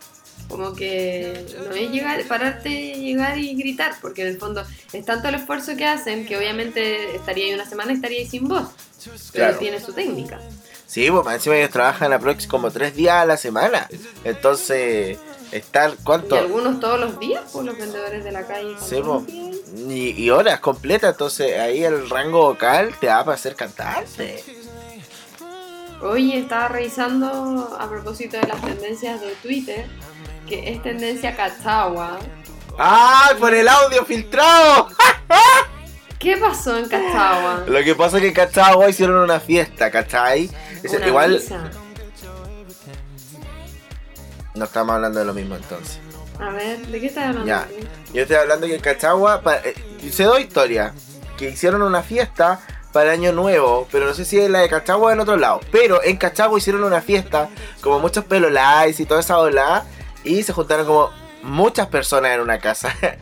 Como 0.48 0.74
que 0.74 1.44
no 1.68 1.74
es 1.74 1.90
llegar, 1.90 2.22
pararte, 2.28 2.94
llegar 2.94 3.36
y 3.38 3.54
gritar, 3.56 3.94
porque 4.00 4.22
en 4.22 4.28
el 4.28 4.38
fondo 4.38 4.64
es 4.92 5.04
tanto 5.04 5.28
el 5.28 5.34
esfuerzo 5.34 5.76
que 5.76 5.84
hacen 5.86 6.24
que 6.26 6.36
obviamente 6.36 7.16
estaría 7.16 7.46
ahí 7.46 7.54
una 7.54 7.66
semana 7.68 7.92
y 7.92 7.96
estaría 7.96 8.18
ahí 8.20 8.26
sin 8.26 8.46
voz. 8.48 8.68
Pero 9.04 9.18
Claro. 9.32 9.58
tiene 9.58 9.80
su 9.80 9.92
técnica. 9.92 10.40
Sí, 10.86 11.10
pues 11.10 11.26
encima 11.34 11.56
ellos 11.56 11.70
trabajan 11.70 12.12
aprox 12.12 12.46
como 12.46 12.70
tres 12.70 12.94
días 12.94 13.14
a 13.16 13.26
la 13.26 13.36
semana. 13.36 13.88
Entonces, 14.24 15.18
estar 15.52 15.90
Y 15.92 16.02
cuánto 16.04 16.36
algunos 16.36 16.78
todos 16.80 16.98
los 17.00 17.18
días, 17.18 17.42
pues 17.52 17.66
los 17.66 17.76
vendedores 17.76 18.22
de 18.24 18.32
la 18.32 18.46
calle. 18.46 18.74
Sí, 18.80 18.96
días. 19.26 19.56
y, 19.88 20.10
y 20.22 20.30
horas 20.30 20.60
completas. 20.60 21.12
Entonces 21.12 21.58
ahí 21.58 21.82
el 21.84 22.08
rango 22.08 22.42
vocal 22.42 22.94
te 23.00 23.06
da 23.08 23.24
para 23.24 23.36
ser 23.36 23.56
cantante. 23.56 24.42
Oye, 26.02 26.38
estaba 26.38 26.68
revisando 26.68 27.76
a 27.80 27.88
propósito 27.88 28.36
de 28.38 28.46
las 28.46 28.60
tendencias 28.60 29.20
de 29.20 29.30
Twitter, 29.42 29.86
que 30.46 30.70
es 30.72 30.82
tendencia 30.82 31.34
Cachagua. 31.36 32.18
¡Ah! 32.78 33.30
Por 33.38 33.54
el 33.54 33.66
audio 33.68 34.04
filtrado. 34.04 34.88
¿Qué 36.18 36.36
pasó 36.38 36.76
en 36.76 36.88
Cachagua? 36.88 37.64
Lo 37.66 37.82
que 37.84 37.94
pasa 37.94 38.16
es 38.16 38.22
que 38.22 38.28
en 38.28 38.34
Cachagua 38.34 38.88
hicieron 38.88 39.16
una 39.16 39.38
fiesta, 39.40 39.90
¿cachai? 39.90 40.50
Es- 40.82 40.92
Una 40.92 41.06
igual 41.06 41.30
misa. 41.32 41.70
no 44.54 44.64
estamos 44.64 44.94
hablando 44.94 45.18
de 45.18 45.24
lo 45.26 45.34
mismo 45.34 45.56
entonces. 45.56 45.98
A 46.40 46.50
ver, 46.50 46.78
¿de 46.86 47.00
qué 47.00 47.06
estás 47.06 47.24
hablando? 47.28 47.46
Ya. 47.46 47.66
Yo 48.12 48.22
estoy 48.22 48.36
hablando 48.36 48.66
que 48.66 48.74
en 48.76 48.80
Cachagua, 48.80 49.40
pa- 49.42 49.56
eh, 49.58 49.74
se 50.10 50.24
doy 50.24 50.42
historia, 50.42 50.92
que 51.36 51.50
hicieron 51.50 51.82
una 51.82 52.02
fiesta 52.02 52.60
para 52.92 53.12
Año 53.12 53.32
Nuevo, 53.32 53.86
pero 53.92 54.06
no 54.06 54.14
sé 54.14 54.24
si 54.24 54.38
es 54.38 54.48
la 54.48 54.60
de 54.60 54.68
Cachagua 54.70 55.08
o 55.08 55.10
en 55.12 55.20
otro 55.20 55.36
lado. 55.36 55.60
Pero 55.70 56.02
en 56.02 56.16
Cachagua 56.16 56.58
hicieron 56.58 56.84
una 56.84 57.02
fiesta, 57.02 57.48
como 57.82 57.98
muchos 58.00 58.24
pelolais 58.24 58.98
y 59.00 59.04
toda 59.06 59.20
esa 59.20 59.38
ola, 59.38 59.84
y 60.26 60.42
se 60.42 60.52
juntaron 60.52 60.86
como 60.86 61.10
muchas 61.42 61.86
personas 61.86 62.32
en 62.32 62.40
una 62.40 62.58
casa. 62.58 62.94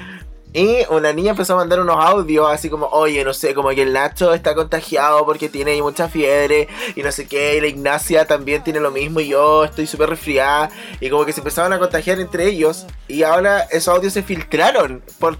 Y 0.56 0.84
una 0.88 1.12
niña 1.12 1.32
empezó 1.32 1.54
a 1.54 1.56
mandar 1.56 1.80
unos 1.80 1.96
audios 1.98 2.48
así 2.48 2.70
como, 2.70 2.86
oye, 2.86 3.24
no 3.24 3.34
sé, 3.34 3.54
como 3.54 3.70
que 3.70 3.82
el 3.82 3.92
Nacho 3.92 4.32
está 4.32 4.54
contagiado 4.54 5.24
porque 5.26 5.48
tiene 5.48 5.82
mucha 5.82 6.08
fiebre 6.08 6.68
y 6.94 7.02
no 7.02 7.10
sé 7.10 7.26
qué, 7.26 7.56
y 7.56 7.60
la 7.60 7.66
Ignacia 7.66 8.24
también 8.24 8.62
tiene 8.62 8.78
lo 8.78 8.92
mismo 8.92 9.18
y 9.18 9.26
yo 9.30 9.64
estoy 9.64 9.88
súper 9.88 10.10
resfriada. 10.10 10.70
Y 11.00 11.10
como 11.10 11.24
que 11.26 11.32
se 11.32 11.40
empezaban 11.40 11.72
a 11.72 11.80
contagiar 11.80 12.20
entre 12.20 12.46
ellos 12.46 12.86
y 13.08 13.24
ahora 13.24 13.62
esos 13.72 13.96
audios 13.96 14.12
se 14.12 14.22
filtraron 14.22 15.02
por 15.18 15.36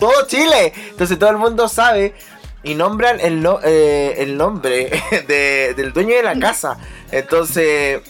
todo 0.00 0.26
Chile. 0.26 0.72
Entonces 0.88 1.18
todo 1.18 1.28
el 1.28 1.36
mundo 1.36 1.68
sabe 1.68 2.14
y 2.62 2.74
nombran 2.76 3.20
el, 3.20 3.42
no- 3.42 3.60
eh, 3.62 4.14
el 4.22 4.38
nombre 4.38 4.90
de- 5.28 5.74
del 5.74 5.92
dueño 5.92 6.16
de 6.16 6.22
la 6.22 6.38
casa. 6.38 6.78
Entonces... 7.12 8.00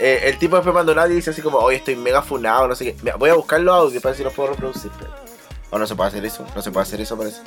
eh, 0.00 0.20
el 0.24 0.38
tipo 0.38 0.56
después 0.56 0.74
mandó 0.74 0.92
un 0.92 0.98
audio 0.98 1.12
y 1.12 1.16
dice 1.16 1.30
así 1.30 1.42
como, 1.42 1.58
oye, 1.58 1.76
estoy 1.76 1.94
mega 1.96 2.22
funado, 2.22 2.66
no 2.66 2.74
sé 2.74 2.84
qué. 2.86 2.96
Mira, 3.02 3.16
voy 3.16 3.30
a 3.30 3.34
buscar 3.34 3.60
los 3.60 3.74
audios 3.74 4.02
para 4.02 4.12
ver 4.12 4.16
si 4.18 4.24
los 4.24 4.32
puedo 4.32 4.50
reproducir. 4.50 4.90
espérate. 4.90 5.30
O 5.70 5.78
no 5.78 5.86
se 5.86 5.94
puede 5.94 6.08
hacer 6.08 6.24
eso, 6.24 6.44
no 6.56 6.62
se 6.62 6.70
puede 6.70 6.82
hacer 6.82 7.00
eso, 7.00 7.16
parece. 7.16 7.40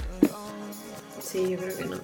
Sí, 1.21 1.49
yo 1.49 1.57
creo 1.57 1.77
que 1.77 1.85
no. 1.85 1.97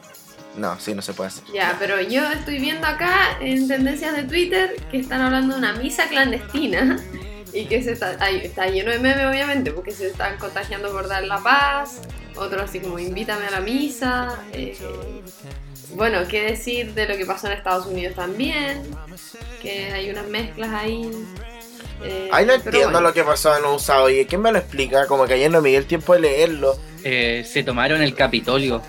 No, 0.57 0.79
sí, 0.79 0.93
no 0.93 1.01
se 1.01 1.13
puede 1.13 1.27
hacer. 1.29 1.43
Ya, 1.53 1.75
pero 1.79 2.01
yo 2.01 2.29
estoy 2.31 2.59
viendo 2.59 2.85
acá 2.87 3.37
en 3.39 3.67
tendencias 3.67 4.15
de 4.15 4.23
Twitter 4.23 4.75
que 4.91 4.99
están 4.99 5.21
hablando 5.21 5.53
de 5.53 5.59
una 5.59 5.73
misa 5.73 6.07
clandestina 6.09 6.99
y 7.53 7.65
que 7.67 7.81
se 7.83 7.91
está, 7.93 8.29
está 8.29 8.67
lleno 8.67 8.91
de 8.91 8.99
memes 8.99 9.25
obviamente 9.27 9.71
porque 9.71 9.91
se 9.91 10.07
están 10.07 10.37
contagiando 10.37 10.91
por 10.91 11.07
dar 11.07 11.23
la 11.23 11.37
paz, 11.37 12.01
otros 12.35 12.63
así 12.63 12.79
como 12.79 12.99
invítame 12.99 13.45
a 13.45 13.51
la 13.51 13.59
misa. 13.61 14.39
eh, 14.51 14.75
bueno, 15.95 16.19
qué 16.27 16.43
decir 16.43 16.93
de 16.93 17.07
lo 17.07 17.17
que 17.17 17.25
pasó 17.25 17.47
en 17.47 17.53
Estados 17.53 17.85
Unidos 17.87 18.15
también, 18.15 18.83
que 19.61 19.91
hay 19.91 20.09
unas 20.09 20.27
mezclas 20.27 20.69
ahí. 20.71 21.09
eh, 22.03 22.29
Ay, 22.31 22.45
no 22.45 22.53
pero 22.53 22.65
entiendo 22.65 22.91
bueno. 22.91 23.01
lo 23.07 23.13
que 23.13 23.23
pasó 23.23 23.55
en 23.57 23.65
USA, 23.65 24.01
oye, 24.03 24.25
¿quién 24.27 24.41
me 24.41 24.51
lo 24.51 24.59
explica? 24.59 25.07
Como 25.07 25.25
que 25.25 25.33
ayer 25.33 25.49
no 25.51 25.61
me 25.61 25.69
dio 25.69 25.79
el 25.79 25.85
tiempo 25.85 26.13
de 26.13 26.21
leerlo. 26.21 26.77
Eh, 27.03 27.45
se 27.49 27.63
tomaron 27.63 28.01
el 28.01 28.13
Capitolio. 28.15 28.81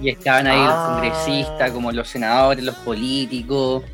Y 0.00 0.08
estaban 0.10 0.46
ahí 0.48 0.58
Ah. 0.60 0.66
los 0.66 1.10
congresistas, 1.14 1.70
como 1.70 1.92
los 1.92 2.08
senadores, 2.08 2.64
los 2.64 2.74
políticos. 2.76 3.84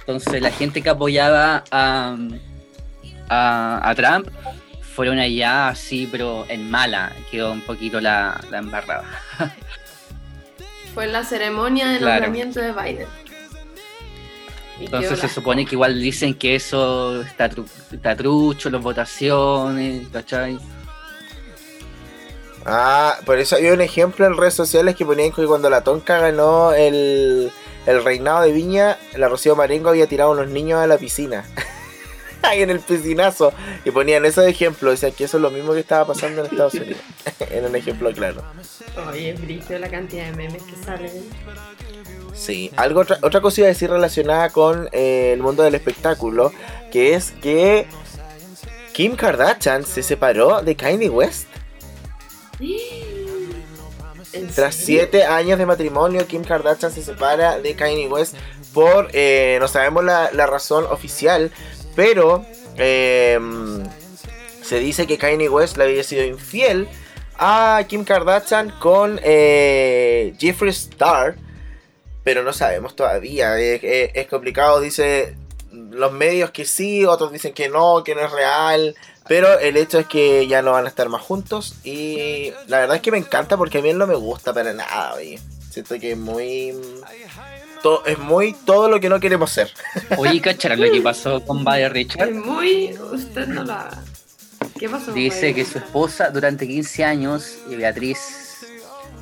Entonces 0.00 0.40
la 0.40 0.50
gente 0.50 0.80
que 0.82 0.88
apoyaba 0.88 1.62
a, 1.70 2.16
a, 3.28 3.88
a 3.90 3.94
Trump 3.94 4.28
fueron 4.94 5.18
allá 5.18 5.68
así, 5.68 6.08
pero 6.10 6.46
en 6.48 6.70
mala. 6.70 7.12
Quedó 7.30 7.52
un 7.52 7.60
poquito 7.60 8.00
la, 8.00 8.40
la 8.50 8.58
embarrada. 8.58 9.04
Fue 10.94 11.06
la 11.06 11.24
ceremonia 11.24 11.88
de 11.88 11.98
Claro. 11.98 12.12
nombramiento 12.26 12.60
de 12.60 12.72
Biden. 12.72 13.06
Y 14.80 14.84
Entonces 14.86 15.20
se 15.20 15.28
supone 15.28 15.64
que 15.64 15.74
igual 15.74 16.00
dicen 16.00 16.34
que 16.34 16.54
eso 16.56 17.20
está, 17.22 17.48
tru- 17.50 17.68
está 17.92 18.16
trucho, 18.16 18.68
las 18.70 18.82
votaciones, 18.82 20.08
¿cachai? 20.12 20.58
Ah, 22.64 23.16
por 23.24 23.38
eso 23.38 23.56
había 23.56 23.72
un 23.72 23.80
ejemplo 23.80 24.24
en 24.26 24.36
redes 24.36 24.54
sociales 24.54 24.94
que 24.96 25.04
ponían 25.04 25.32
que 25.32 25.44
cuando 25.46 25.68
la 25.70 25.82
Tonka 25.82 26.18
ganó 26.18 26.72
el, 26.72 27.50
el 27.86 28.04
reinado 28.04 28.42
de 28.42 28.52
Viña, 28.52 28.98
la 29.16 29.28
Rocío 29.28 29.56
Marengo 29.56 29.88
había 29.88 30.06
tirado 30.06 30.30
a 30.30 30.34
unos 30.34 30.48
niños 30.48 30.80
a 30.80 30.86
la 30.86 30.96
piscina. 30.98 31.44
Ahí 32.48 32.62
en 32.62 32.70
el 32.70 32.80
piscinazo. 32.80 33.52
Y 33.84 33.90
ponían 33.90 34.24
eso 34.24 34.40
de 34.42 34.50
ejemplo. 34.50 34.90
O 34.90 34.96
sea, 34.96 35.10
que 35.10 35.24
eso 35.24 35.36
es 35.36 35.42
lo 35.42 35.50
mismo 35.50 35.72
que 35.72 35.80
estaba 35.80 36.06
pasando 36.06 36.40
en 36.40 36.50
Estados 36.50 36.74
Unidos. 36.74 37.00
en 37.50 37.64
un 37.64 37.76
ejemplo 37.76 38.12
claro. 38.12 38.42
Oye, 39.10 39.32
brillo 39.34 39.78
la 39.78 39.88
cantidad 39.88 40.26
de 40.26 40.32
memes 40.32 40.62
que 40.62 40.76
salen. 40.84 41.10
Sí, 42.34 42.70
algo 42.76 43.00
otra, 43.00 43.18
otra 43.22 43.40
cosa 43.40 43.60
iba 43.60 43.66
a 43.66 43.68
decir 43.68 43.90
relacionada 43.90 44.50
con 44.50 44.88
eh, 44.92 45.32
el 45.34 45.42
mundo 45.42 45.62
del 45.62 45.74
espectáculo, 45.74 46.52
que 46.90 47.14
es 47.14 47.30
que 47.30 47.86
Kim 48.92 49.16
Kardashian 49.16 49.84
se 49.84 50.02
separó 50.02 50.62
de 50.62 50.74
Kanye 50.74 51.10
West. 51.10 51.46
¿En 54.32 54.48
Tras 54.48 54.74
siete 54.74 55.24
años 55.24 55.58
de 55.58 55.66
matrimonio, 55.66 56.26
Kim 56.26 56.42
Kardashian 56.42 56.90
se 56.90 57.02
separa 57.02 57.58
de 57.58 57.74
Kanye 57.74 58.08
West 58.08 58.34
por, 58.72 59.10
eh, 59.12 59.58
no 59.60 59.68
sabemos 59.68 60.04
la, 60.04 60.30
la 60.32 60.46
razón 60.46 60.86
oficial, 60.90 61.50
pero 61.94 62.44
eh, 62.76 63.38
se 64.62 64.78
dice 64.78 65.06
que 65.06 65.18
Kanye 65.18 65.48
West 65.48 65.76
le 65.76 65.84
había 65.84 66.02
sido 66.02 66.24
infiel 66.24 66.88
a 67.38 67.84
Kim 67.88 68.04
Kardashian 68.04 68.70
con 68.78 69.20
eh, 69.22 70.34
Jeffree 70.38 70.70
Star, 70.70 71.36
pero 72.24 72.42
no 72.42 72.52
sabemos 72.52 72.94
todavía. 72.94 73.58
Es 73.58 74.26
complicado, 74.28 74.80
dice 74.80 75.36
los 75.72 76.12
medios 76.12 76.50
que 76.50 76.64
sí, 76.64 77.04
otros 77.04 77.32
dicen 77.32 77.52
que 77.54 77.68
no, 77.68 78.02
que 78.04 78.14
no 78.14 78.20
es 78.20 78.30
real. 78.30 78.94
Pero 79.28 79.58
el 79.58 79.76
hecho 79.76 79.98
es 79.98 80.06
que 80.06 80.46
ya 80.48 80.62
no 80.62 80.72
van 80.72 80.84
a 80.84 80.88
estar 80.88 81.08
más 81.08 81.22
juntos. 81.22 81.76
Y 81.84 82.52
la 82.66 82.80
verdad 82.80 82.96
es 82.96 83.02
que 83.02 83.12
me 83.12 83.18
encanta 83.18 83.56
porque 83.56 83.78
a 83.78 83.82
mí 83.82 83.90
él 83.90 83.98
no 83.98 84.06
me 84.06 84.16
gusta 84.16 84.52
para 84.52 84.72
nada, 84.72 85.14
oye. 85.14 85.38
Siento 85.70 85.98
que 85.98 86.12
es 86.12 86.18
muy. 86.18 86.74
To- 87.82 88.04
es 88.06 88.18
muy 88.18 88.54
todo 88.64 88.88
lo 88.88 89.00
que 89.00 89.08
no 89.08 89.20
queremos 89.20 89.50
ser. 89.50 89.70
Oye, 90.16 90.40
¿cacharon 90.42 90.80
lo 90.80 90.90
que 90.90 91.00
pasó 91.00 91.44
con 91.44 91.64
Buddy 91.64 91.88
Richard? 91.88 92.28
Es 92.28 92.34
muy. 92.34 92.94
Usted 93.12 93.46
no 93.48 93.64
la. 93.64 93.90
¿Qué 94.78 94.88
pasó? 94.88 95.12
Dice 95.12 95.54
que 95.54 95.64
su 95.64 95.78
esposa 95.78 96.30
durante 96.30 96.66
15 96.66 97.04
años, 97.04 97.58
y 97.70 97.76
Beatriz 97.76 98.18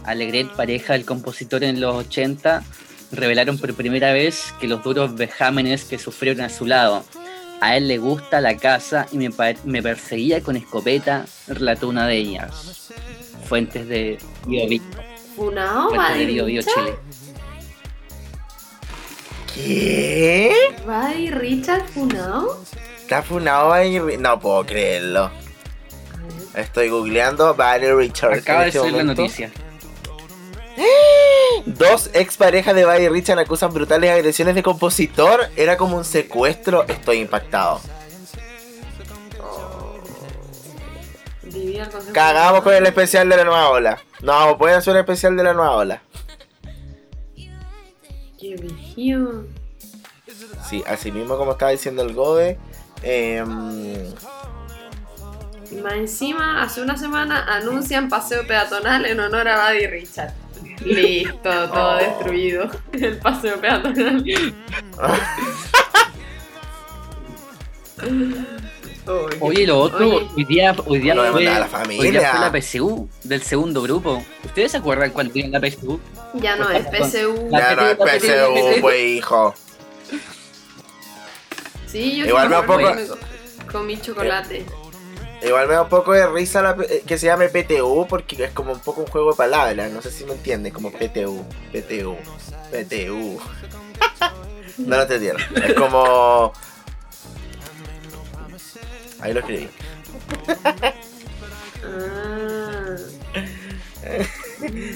Alegret, 0.04 0.48
pareja 0.54 0.94
del 0.94 1.04
compositor 1.04 1.64
en 1.64 1.80
los 1.80 1.94
80, 2.06 2.62
revelaron 3.12 3.58
por 3.58 3.74
primera 3.74 4.12
vez 4.12 4.54
que 4.60 4.68
los 4.68 4.82
duros 4.82 5.14
vejámenes 5.16 5.84
que 5.84 5.98
sufrieron 5.98 6.42
a 6.42 6.48
su 6.48 6.66
lado. 6.66 7.04
A 7.60 7.76
él 7.76 7.88
le 7.88 7.98
gusta 7.98 8.40
la 8.40 8.56
casa 8.56 9.06
y 9.12 9.18
me, 9.18 9.30
me 9.64 9.82
perseguía 9.82 10.40
con 10.42 10.56
escopeta, 10.56 11.26
relató 11.46 11.88
una 11.88 12.06
de 12.06 12.16
ellas. 12.16 12.90
Fuentes 13.46 13.86
de 13.88 14.18
Bio 14.46 14.66
Bio, 14.68 14.80
Funao, 15.36 15.90
fuentes 15.90 16.18
de 16.18 16.24
Bio 16.26 16.44
Bio. 16.46 16.62
Chile. 16.62 16.94
¿Qué? 19.66 20.52
Buddy 20.86 21.30
Richard 21.30 21.86
Funao. 21.88 22.60
¿Está 23.00 23.22
funado 23.22 23.68
Buddy 23.68 23.98
Ri- 23.98 24.18
No 24.18 24.38
puedo 24.40 24.64
creerlo. 24.64 25.30
Estoy 26.54 26.88
googleando 26.88 27.54
Buddy 27.54 27.92
Richard. 27.92 28.34
Acaba 28.38 28.58
en 28.60 28.64
de 28.64 28.68
este 28.68 28.78
salir 28.80 28.94
la 28.96 29.04
noticia. 29.04 29.50
Dos 31.66 32.10
exparejas 32.14 32.74
de 32.74 32.84
Buddy 32.86 33.08
Richard 33.08 33.38
acusan 33.38 33.72
brutales 33.72 34.10
agresiones 34.10 34.54
de 34.54 34.62
compositor. 34.62 35.48
Era 35.56 35.76
como 35.76 35.96
un 35.96 36.04
secuestro. 36.04 36.86
Estoy 36.88 37.18
impactado. 37.18 37.80
Cagamos 42.12 42.62
con 42.62 42.74
el 42.74 42.86
especial 42.86 43.28
de 43.28 43.36
la 43.36 43.44
nueva 43.44 43.68
ola. 43.70 43.98
No, 44.22 44.56
puede 44.58 44.74
hacer 44.74 44.92
un 44.94 45.00
especial 45.00 45.36
de 45.36 45.42
la 45.44 45.52
nueva 45.52 45.72
ola. 45.72 46.02
Qué 48.50 48.56
brígido. 48.56 49.44
Sí, 50.68 50.82
así 50.86 51.12
mismo 51.12 51.36
como 51.36 51.52
estaba 51.52 51.70
diciendo 51.70 52.02
el 52.02 52.14
Gobe. 52.14 52.58
em, 53.02 54.06
Y 55.70 55.76
más 55.76 55.92
encima, 55.94 56.60
hace 56.62 56.82
una 56.82 56.96
semana 56.96 57.44
anuncian 57.44 58.08
paseo 58.08 58.44
peatonal 58.46 59.06
en 59.06 59.20
honor 59.20 59.46
a 59.46 59.68
Buddy 59.70 59.86
Richard. 59.86 60.32
Listo, 60.84 61.38
todo 61.42 61.94
Oh. 61.94 61.96
destruido. 61.98 62.68
El 62.92 63.18
paseo 63.18 63.60
peatonal. 63.60 64.24
Oye, 69.40 69.66
lo 69.66 69.78
otro, 69.78 70.06
Oye. 70.16 70.28
hoy 70.36 70.44
día, 70.44 70.76
hoy 70.86 70.98
día 71.00 71.14
fue, 71.32 71.44
la 71.44 71.62
hoy 71.62 71.68
familia. 71.68 72.10
día 72.20 72.30
fue 72.30 72.40
la 72.40 72.50
PSU 72.60 73.08
del 73.24 73.42
segundo 73.42 73.82
grupo. 73.82 74.22
¿Ustedes 74.44 74.72
se 74.72 74.76
acuerdan 74.78 75.10
cuando 75.10 75.32
tenían 75.32 75.52
la 75.52 75.60
PSU? 75.60 75.98
Ya 76.34 76.56
no 76.56 76.70
es 76.70 76.86
PSU. 76.86 77.48
Ya 77.50 77.74
no 77.74 77.88
es 77.88 77.96
PSU, 77.96 78.80
pues 78.80 79.00
hijo. 79.00 79.54
Sí, 81.86 82.16
yo 82.18 82.26
Igual 82.26 82.48
me 82.48 82.54
da 82.54 82.60
un 82.60 82.66
poco- 82.66 83.16
comí 83.72 84.00
chocolate. 84.00 84.64
Igual 85.42 85.68
me 85.68 85.74
da 85.74 85.82
un 85.82 85.88
poco 85.88 86.12
de 86.12 86.26
risa 86.28 86.60
la 86.62 86.76
P- 86.76 87.02
que 87.06 87.18
se 87.18 87.26
llame 87.26 87.48
PTU 87.48 88.06
porque 88.08 88.44
es 88.44 88.52
como 88.52 88.72
un 88.72 88.80
poco 88.80 89.00
un 89.00 89.06
juego 89.06 89.30
de 89.32 89.36
palabras. 89.36 89.90
No 89.90 90.02
sé 90.02 90.10
si 90.10 90.24
me 90.24 90.32
entienden, 90.32 90.72
como 90.72 90.92
PTU, 90.92 91.44
PTU, 91.72 92.16
PTU. 92.70 93.40
no 94.78 94.96
lo 94.96 95.02
entendieron. 95.02 95.40
Es 95.64 95.74
como. 95.74 96.52
Ahí 99.20 99.32
lo 99.32 99.40
escribí. 99.40 99.68
Ah. 101.84 102.96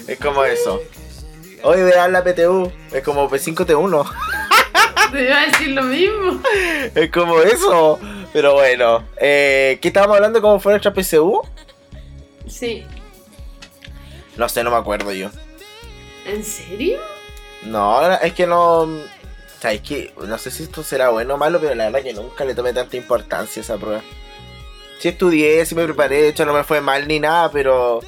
Es 0.09 0.19
como 0.19 0.45
eso. 0.45 0.81
Hoy 1.67 1.83
vean 1.83 2.13
la 2.13 2.23
PTU. 2.23 2.71
Es 2.93 3.03
como 3.03 3.29
P5T1. 3.31 4.13
Te 5.13 5.25
iba 5.25 5.41
a 5.41 5.47
decir 5.47 5.69
lo 5.69 5.83
mismo. 5.83 6.41
Es 6.95 7.11
como 7.11 7.41
eso. 7.41 7.99
Pero 8.35 8.53
bueno. 8.53 9.03
Eh, 9.17 9.79
¿Qué 9.81 9.89
estábamos 9.89 10.17
hablando? 10.17 10.43
¿Cómo 10.43 10.61
fue 10.61 10.73
nuestra 10.73 10.93
PSU? 10.93 11.41
Sí. 12.47 12.85
No 14.37 14.47
sé, 14.51 14.63
no 14.63 14.71
me 14.71 14.77
acuerdo 14.77 15.11
yo. 15.13 15.31
¿En 16.27 16.45
serio? 16.45 16.99
No, 17.63 18.13
es 18.13 18.35
que 18.35 18.47
no. 18.47 18.81
O 18.81 18.99
sea, 19.59 19.73
es 19.73 19.81
que 19.81 20.13
no 20.19 20.37
sé 20.37 20.51
si 20.51 20.65
esto 20.65 20.83
será 20.83 21.09
bueno 21.09 21.35
o 21.35 21.39
malo, 21.39 21.59
pero 21.61 21.75
la 21.75 21.87
verdad 21.87 22.03
que 22.03 22.13
nunca 22.13 22.45
le 22.45 22.55
tomé 22.55 22.75
tanta 22.75 22.99
importancia 22.99 23.61
a 23.61 23.65
esa 23.65 23.79
prueba. 23.79 24.03
Sí 24.99 25.09
estudié, 25.09 25.65
sí 25.65 25.75
me 25.75 25.85
preparé, 25.85 26.21
de 26.21 26.29
hecho 26.29 26.45
no 26.45 26.53
me 26.53 26.65
fue 26.65 26.83
mal 26.83 27.09
ni 27.09 27.21
nada, 27.21 27.51
pero 27.51 28.01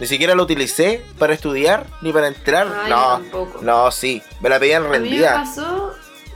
ni 0.00 0.06
siquiera 0.06 0.34
lo 0.34 0.42
utilicé 0.44 1.02
para 1.18 1.32
estudiar 1.34 1.86
ni 2.02 2.12
para 2.12 2.28
entrar. 2.28 2.66
Ay, 2.84 2.90
no, 2.90 3.02
tampoco. 3.18 3.60
no, 3.62 3.90
sí, 3.90 4.22
me 4.40 4.48
la 4.48 4.58
pedían 4.58 4.82
A 4.82 4.86
mí 4.86 4.90
me 4.92 4.98
rendida. 4.98 5.34
pasó. 5.34 5.94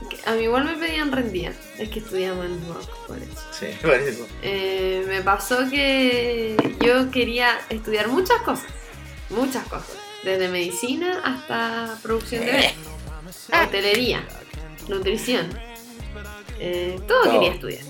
que 0.08 0.18
a 0.26 0.32
mí 0.34 0.44
igual 0.44 0.64
me 0.64 0.74
pedían 0.76 1.12
rendida. 1.12 1.52
Es 1.78 1.88
que 1.90 1.98
estudiamos 2.00 2.44
en 2.46 2.66
rock, 2.68 2.88
por 3.06 3.18
eso. 3.18 3.32
Sí, 3.58 3.66
por 3.82 3.94
eso. 3.94 4.26
Eh, 4.42 5.04
me 5.08 5.20
pasó 5.22 5.68
que 5.70 6.56
yo 6.80 7.10
quería 7.10 7.58
estudiar 7.68 8.08
muchas 8.08 8.40
cosas. 8.42 8.66
Muchas 9.30 9.64
cosas. 9.68 9.92
Desde 10.24 10.48
medicina 10.48 11.20
hasta 11.24 11.96
producción 12.02 12.44
de 12.44 12.50
eventos. 12.50 12.92
Hotelería. 13.66 14.24
Nutrición. 14.88 15.48
Eh, 16.58 16.98
todo 17.06 17.22
Todo. 17.22 17.32
quería 17.32 17.52
estudiar. 17.54 17.82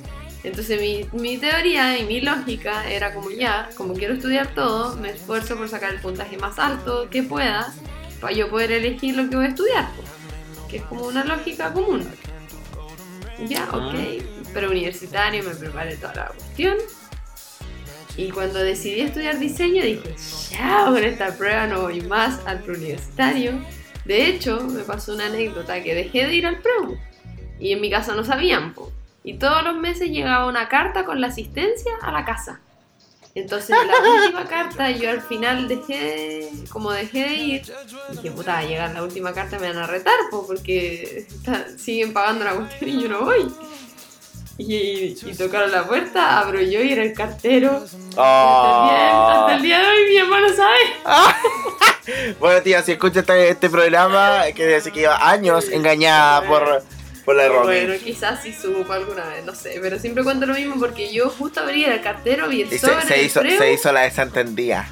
Entonces 0.42 0.80
mi, 0.80 1.06
mi 1.20 1.36
teoría 1.36 1.98
y 1.98 2.04
mi 2.04 2.20
lógica 2.20 2.90
era 2.90 3.12
como 3.12 3.30
ya, 3.30 3.68
como 3.76 3.94
quiero 3.94 4.14
estudiar 4.14 4.54
todo, 4.54 4.96
me 4.96 5.10
esfuerzo 5.10 5.56
por 5.56 5.68
sacar 5.68 5.92
el 5.92 6.00
puntaje 6.00 6.38
más 6.38 6.58
alto 6.58 7.08
que 7.10 7.22
pueda 7.22 7.72
para 8.20 8.34
yo 8.34 8.48
poder 8.48 8.72
elegir 8.72 9.16
lo 9.16 9.28
que 9.28 9.36
voy 9.36 9.46
a 9.46 9.48
estudiar. 9.48 9.88
po. 9.92 10.02
Que 10.68 10.78
es 10.78 10.82
como 10.84 11.06
una 11.06 11.24
lógica 11.24 11.72
común. 11.72 12.08
Ya, 13.46 13.68
ok. 13.72 13.94
Pero 14.52 14.70
universitario, 14.70 15.42
me 15.42 15.54
preparé 15.54 15.96
toda 15.96 16.14
la 16.14 16.26
cuestión. 16.26 16.76
Y 18.16 18.30
cuando 18.30 18.58
decidí 18.58 19.00
estudiar 19.00 19.38
diseño 19.38 19.82
dije, 19.82 20.14
ya, 20.50 20.84
con 20.86 21.02
esta 21.02 21.36
prueba 21.36 21.66
no 21.66 21.82
voy 21.82 22.00
más 22.02 22.40
al 22.46 22.60
preuniversitario. 22.60 23.52
De 24.04 24.26
hecho, 24.26 24.60
me 24.62 24.82
pasó 24.82 25.14
una 25.14 25.26
anécdota 25.26 25.82
que 25.82 25.94
dejé 25.94 26.26
de 26.26 26.34
ir 26.34 26.46
al 26.46 26.60
preu. 26.60 26.98
Y 27.58 27.72
en 27.72 27.80
mi 27.80 27.90
casa 27.90 28.14
no 28.14 28.24
sabían, 28.24 28.74
po. 28.74 28.92
Y 29.22 29.34
todos 29.38 29.62
los 29.62 29.76
meses 29.76 30.08
llegaba 30.10 30.46
una 30.46 30.68
carta 30.68 31.04
con 31.04 31.20
la 31.20 31.26
asistencia 31.28 31.92
a 32.02 32.10
la 32.10 32.24
casa. 32.24 32.60
Entonces, 33.34 33.70
la 33.70 34.10
última 34.24 34.44
carta, 34.46 34.90
yo 34.90 35.10
al 35.10 35.20
final 35.20 35.68
dejé, 35.68 36.50
como 36.70 36.90
dejé 36.90 37.20
de 37.28 37.34
ir, 37.34 37.62
dije, 38.10 38.30
puta, 38.32 38.58
a 38.58 38.62
llegar 38.64 38.90
la 38.92 39.02
última 39.02 39.32
carta 39.32 39.58
me 39.58 39.68
van 39.68 39.78
a 39.78 39.86
retar, 39.86 40.14
po, 40.30 40.46
porque 40.46 41.26
está- 41.28 41.66
siguen 41.78 42.12
pagando 42.12 42.44
la 42.44 42.54
cuestión 42.54 42.90
y 42.90 43.02
yo 43.02 43.08
no 43.08 43.20
voy. 43.24 43.52
Y, 44.58 45.16
y 45.24 45.34
tocaron 45.38 45.70
la 45.72 45.86
puerta, 45.86 46.38
abro 46.38 46.60
yo 46.60 46.82
y 46.82 46.92
era 46.92 47.02
el 47.02 47.14
cartero. 47.14 47.76
Hasta, 47.76 48.82
el 48.82 48.90
día, 48.90 49.32
hasta 49.40 49.54
el 49.56 49.62
día 49.62 49.78
de 49.78 49.86
hoy 49.86 50.10
mi 50.10 50.18
mamá 50.18 50.40
no 50.40 50.48
sabe. 50.54 50.78
Bueno, 52.40 52.60
tía, 52.62 52.82
si 52.82 52.92
escucha 52.92 53.20
este, 53.20 53.50
este 53.50 53.70
programa, 53.70 54.42
que 54.54 54.64
decir 54.66 54.92
que 54.92 55.00
lleva 55.00 55.30
años 55.30 55.68
engañada 55.68 56.42
por, 56.42 56.82
por 57.24 57.36
la 57.36 57.48
Romy. 57.48 57.64
Bueno, 57.66 57.94
quizás 58.02 58.42
sí 58.42 58.52
supo 58.52 58.92
alguna 58.92 59.24
vez, 59.26 59.44
no 59.44 59.54
sé, 59.54 59.78
pero 59.80 59.98
siempre 59.98 60.24
cuento 60.24 60.46
lo 60.46 60.54
mismo 60.54 60.76
porque 60.78 61.12
yo 61.12 61.28
justo 61.30 61.60
abría 61.60 61.94
el 61.94 62.00
cartero, 62.00 62.48
vi 62.48 62.62
el 62.62 62.72
Y 62.72 62.78
sobre 62.78 63.02
se, 63.02 63.08
se 63.08 63.14
del 63.14 63.26
hizo, 63.26 63.40
se 63.42 63.72
hizo 63.72 63.92
la 63.92 64.00
desentendida. 64.02 64.88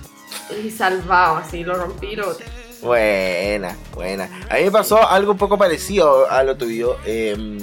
y 0.64 0.70
salvado, 0.70 1.36
así, 1.38 1.64
lo 1.64 1.74
rompí 1.74 2.08
y 2.08 2.16
lo 2.16 2.26
boté. 2.26 2.44
Buena, 2.80 3.76
buena. 3.92 4.24
A 4.48 4.56
mí 4.56 4.64
me 4.64 4.70
pasó 4.70 5.06
algo 5.08 5.32
un 5.32 5.38
poco 5.38 5.58
parecido 5.58 6.30
a 6.30 6.42
lo 6.44 6.56
tuyo. 6.56 6.96
em, 7.04 7.58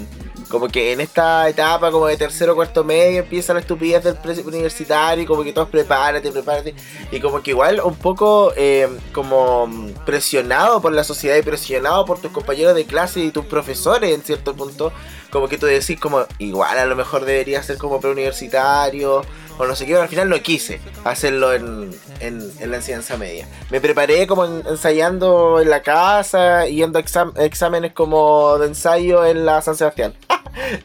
como 0.49 0.67
que 0.67 0.93
en 0.93 1.01
esta 1.01 1.47
etapa, 1.49 1.91
como 1.91 2.07
de 2.07 2.17
tercero 2.17 2.55
cuarto 2.55 2.83
medio, 2.83 3.19
empieza 3.21 3.53
la 3.53 3.59
estupidez 3.59 4.03
del 4.03 4.17
universitario 4.45 5.23
y 5.23 5.25
como 5.25 5.43
que 5.43 5.53
todos 5.53 5.69
prepárate, 5.69 6.31
prepárate. 6.31 6.73
Y 7.11 7.19
como 7.19 7.41
que 7.41 7.51
igual 7.51 7.81
un 7.83 7.95
poco 7.95 8.53
em, 8.55 8.97
como 9.11 9.67
presionado 10.05 10.81
por 10.81 10.93
la 10.93 11.03
sociedad 11.03 11.35
y 11.37 11.41
presionado 11.41 12.05
por 12.05 12.19
tus 12.19 12.31
compañeros 12.31 12.75
de 12.75 12.85
clase 12.85 13.19
y 13.21 13.31
tus 13.31 13.45
profesores 13.45 14.13
en 14.13 14.21
cierto 14.23 14.55
punto. 14.55 14.91
Como 15.31 15.49
que 15.49 15.57
tú 15.57 15.65
decís 15.65 15.99
como, 15.99 16.25
igual 16.39 16.77
a 16.77 16.85
lo 16.85 16.95
mejor 16.95 17.25
debería 17.25 17.61
ser 17.61 17.77
como 17.77 17.99
preuniversitario 17.99 19.21
o 19.57 19.65
no 19.65 19.75
sé 19.75 19.85
qué, 19.85 19.91
pero 19.93 20.03
al 20.03 20.09
final 20.09 20.29
no 20.29 20.41
quise 20.41 20.79
hacerlo 21.03 21.53
en, 21.53 21.93
en, 22.19 22.51
en 22.59 22.71
la 22.71 22.77
enseñanza 22.77 23.17
media. 23.17 23.47
Me 23.69 23.81
preparé 23.81 24.27
como 24.27 24.45
en- 24.45 24.63
ensayando 24.67 25.59
en 25.61 25.69
la 25.69 25.81
casa, 25.81 26.65
yendo 26.67 26.99
a 26.99 27.01
exam- 27.03 27.33
exámenes 27.37 27.93
como 27.93 28.57
de 28.59 28.67
ensayo 28.67 29.25
en 29.25 29.45
la 29.45 29.61
San 29.61 29.75
Sebastián. 29.75 30.13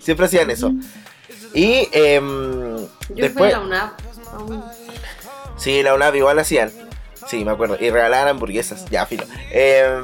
Siempre 0.00 0.26
hacían 0.26 0.50
eso. 0.50 0.72
Y 1.54 1.88
em, 1.92 2.76
Yo 2.76 2.88
después... 3.08 3.54
fui 3.54 3.62
a 3.62 3.66
la 3.66 3.96
aún. 4.32 4.64
Sí, 5.56 5.82
la 5.82 5.94
UNAP 5.94 6.14
igual 6.16 6.38
hacían. 6.38 6.72
Sí, 7.26 7.44
me 7.44 7.50
acuerdo. 7.50 7.76
Y 7.78 7.90
regalaban 7.90 8.28
hamburguesas. 8.28 8.86
Ya, 8.86 9.04
filo. 9.06 9.24
Eh, 9.50 10.02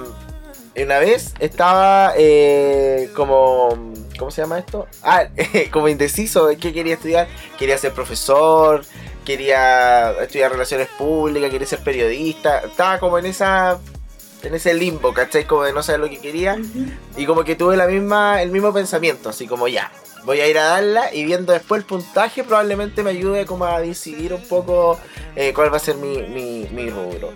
una 0.76 0.98
vez 0.98 1.34
estaba 1.38 2.12
eh, 2.16 3.10
como... 3.14 3.94
¿Cómo 4.18 4.30
se 4.30 4.42
llama 4.42 4.58
esto? 4.58 4.86
Ah, 5.02 5.24
como 5.72 5.88
indeciso 5.88 6.46
de 6.46 6.56
qué 6.56 6.72
quería 6.72 6.94
estudiar. 6.94 7.28
Quería 7.58 7.78
ser 7.78 7.92
profesor, 7.92 8.84
quería 9.24 10.12
estudiar 10.22 10.52
relaciones 10.52 10.88
públicas, 10.88 11.50
quería 11.50 11.66
ser 11.66 11.80
periodista. 11.80 12.60
Estaba 12.60 12.98
como 12.98 13.18
en 13.18 13.26
esa... 13.26 13.78
En 14.46 14.54
ese 14.54 14.74
limbo, 14.74 15.12
¿cachai? 15.12 15.44
Como 15.44 15.64
de 15.64 15.72
no 15.72 15.82
saber 15.82 16.00
lo 16.00 16.08
que 16.08 16.18
quería. 16.18 16.58
Y 17.16 17.26
como 17.26 17.44
que 17.44 17.56
tuve 17.56 17.76
la 17.76 17.86
misma, 17.86 18.42
el 18.42 18.50
mismo 18.50 18.72
pensamiento, 18.72 19.28
así 19.28 19.46
como 19.46 19.66
ya, 19.66 19.90
voy 20.24 20.40
a 20.40 20.48
ir 20.48 20.58
a 20.58 20.64
darla 20.64 21.14
y 21.14 21.24
viendo 21.24 21.52
después 21.52 21.80
el 21.80 21.86
puntaje 21.86 22.44
probablemente 22.44 23.02
me 23.02 23.10
ayude 23.10 23.46
como 23.46 23.64
a 23.64 23.80
decidir 23.80 24.34
un 24.34 24.42
poco 24.42 24.98
eh, 25.36 25.52
cuál 25.54 25.72
va 25.72 25.76
a 25.76 25.80
ser 25.80 25.96
mi, 25.96 26.18
mi, 26.22 26.68
mi 26.72 26.90
rubro. 26.90 27.32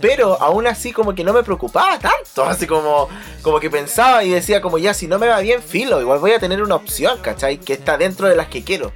Pero 0.00 0.40
aún 0.40 0.66
así 0.66 0.92
como 0.92 1.14
que 1.14 1.22
no 1.22 1.32
me 1.32 1.42
preocupaba 1.42 1.98
tanto, 1.98 2.44
así 2.48 2.66
como, 2.66 3.08
como 3.42 3.60
que 3.60 3.70
pensaba 3.70 4.24
y 4.24 4.30
decía 4.30 4.60
como 4.60 4.78
ya, 4.78 4.94
si 4.94 5.06
no 5.06 5.18
me 5.18 5.28
va 5.28 5.40
bien, 5.40 5.62
filo, 5.62 6.00
igual 6.00 6.18
voy 6.20 6.32
a 6.32 6.38
tener 6.38 6.62
una 6.62 6.76
opción, 6.76 7.18
¿cachai? 7.20 7.58
Que 7.58 7.74
está 7.74 7.98
dentro 7.98 8.28
de 8.28 8.36
las 8.36 8.48
que 8.48 8.64
quiero. 8.64 8.92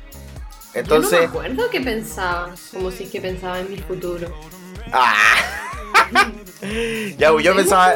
Yo 0.74 0.80
Entonces... 0.80 1.12
no 1.12 1.18
me 1.18 1.24
acuerdo 1.26 1.70
que 1.70 1.80
pensaba, 1.80 2.54
como 2.72 2.90
si 2.90 3.06
que 3.06 3.20
pensaba 3.20 3.61
en 3.61 3.70
mi 3.70 3.78
futuro. 3.78 4.28
¡Ah! 4.92 5.65
ya, 7.19 7.33
yo 7.38 7.55
pensaba, 7.55 7.95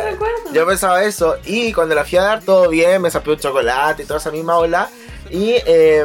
yo 0.52 0.98
eso. 0.98 1.36
Y 1.44 1.72
cuando 1.72 1.94
la 1.94 2.04
fui 2.04 2.18
a 2.18 2.22
dar, 2.22 2.42
todo 2.42 2.68
bien, 2.68 3.02
me 3.02 3.10
sapió 3.10 3.32
un 3.32 3.38
chocolate 3.38 4.02
y 4.02 4.06
toda 4.06 4.18
esa 4.18 4.30
misma 4.30 4.56
ola. 4.58 4.90
Y 5.30 5.54
eh, 5.66 6.04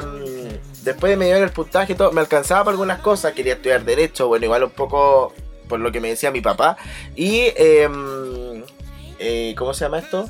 después 0.83 1.09
de 1.09 1.17
medir 1.17 1.35
el 1.35 1.51
puntaje, 1.51 1.93
y 1.93 1.95
todo, 1.95 2.11
me 2.11 2.21
alcanzaba 2.21 2.63
para 2.63 2.73
algunas 2.73 2.99
cosas. 2.99 3.33
Quería 3.33 3.53
estudiar 3.53 3.83
Derecho, 3.83 4.27
bueno, 4.27 4.45
igual 4.45 4.63
un 4.63 4.69
poco 4.71 5.33
por 5.67 5.79
lo 5.79 5.91
que 5.91 5.99
me 5.99 6.09
decía 6.09 6.31
mi 6.31 6.41
papá. 6.41 6.77
Y, 7.15 7.39
eh, 7.55 7.89
eh, 9.19 9.55
¿cómo 9.57 9.73
se 9.73 9.85
llama 9.85 9.99
esto? 9.99 10.29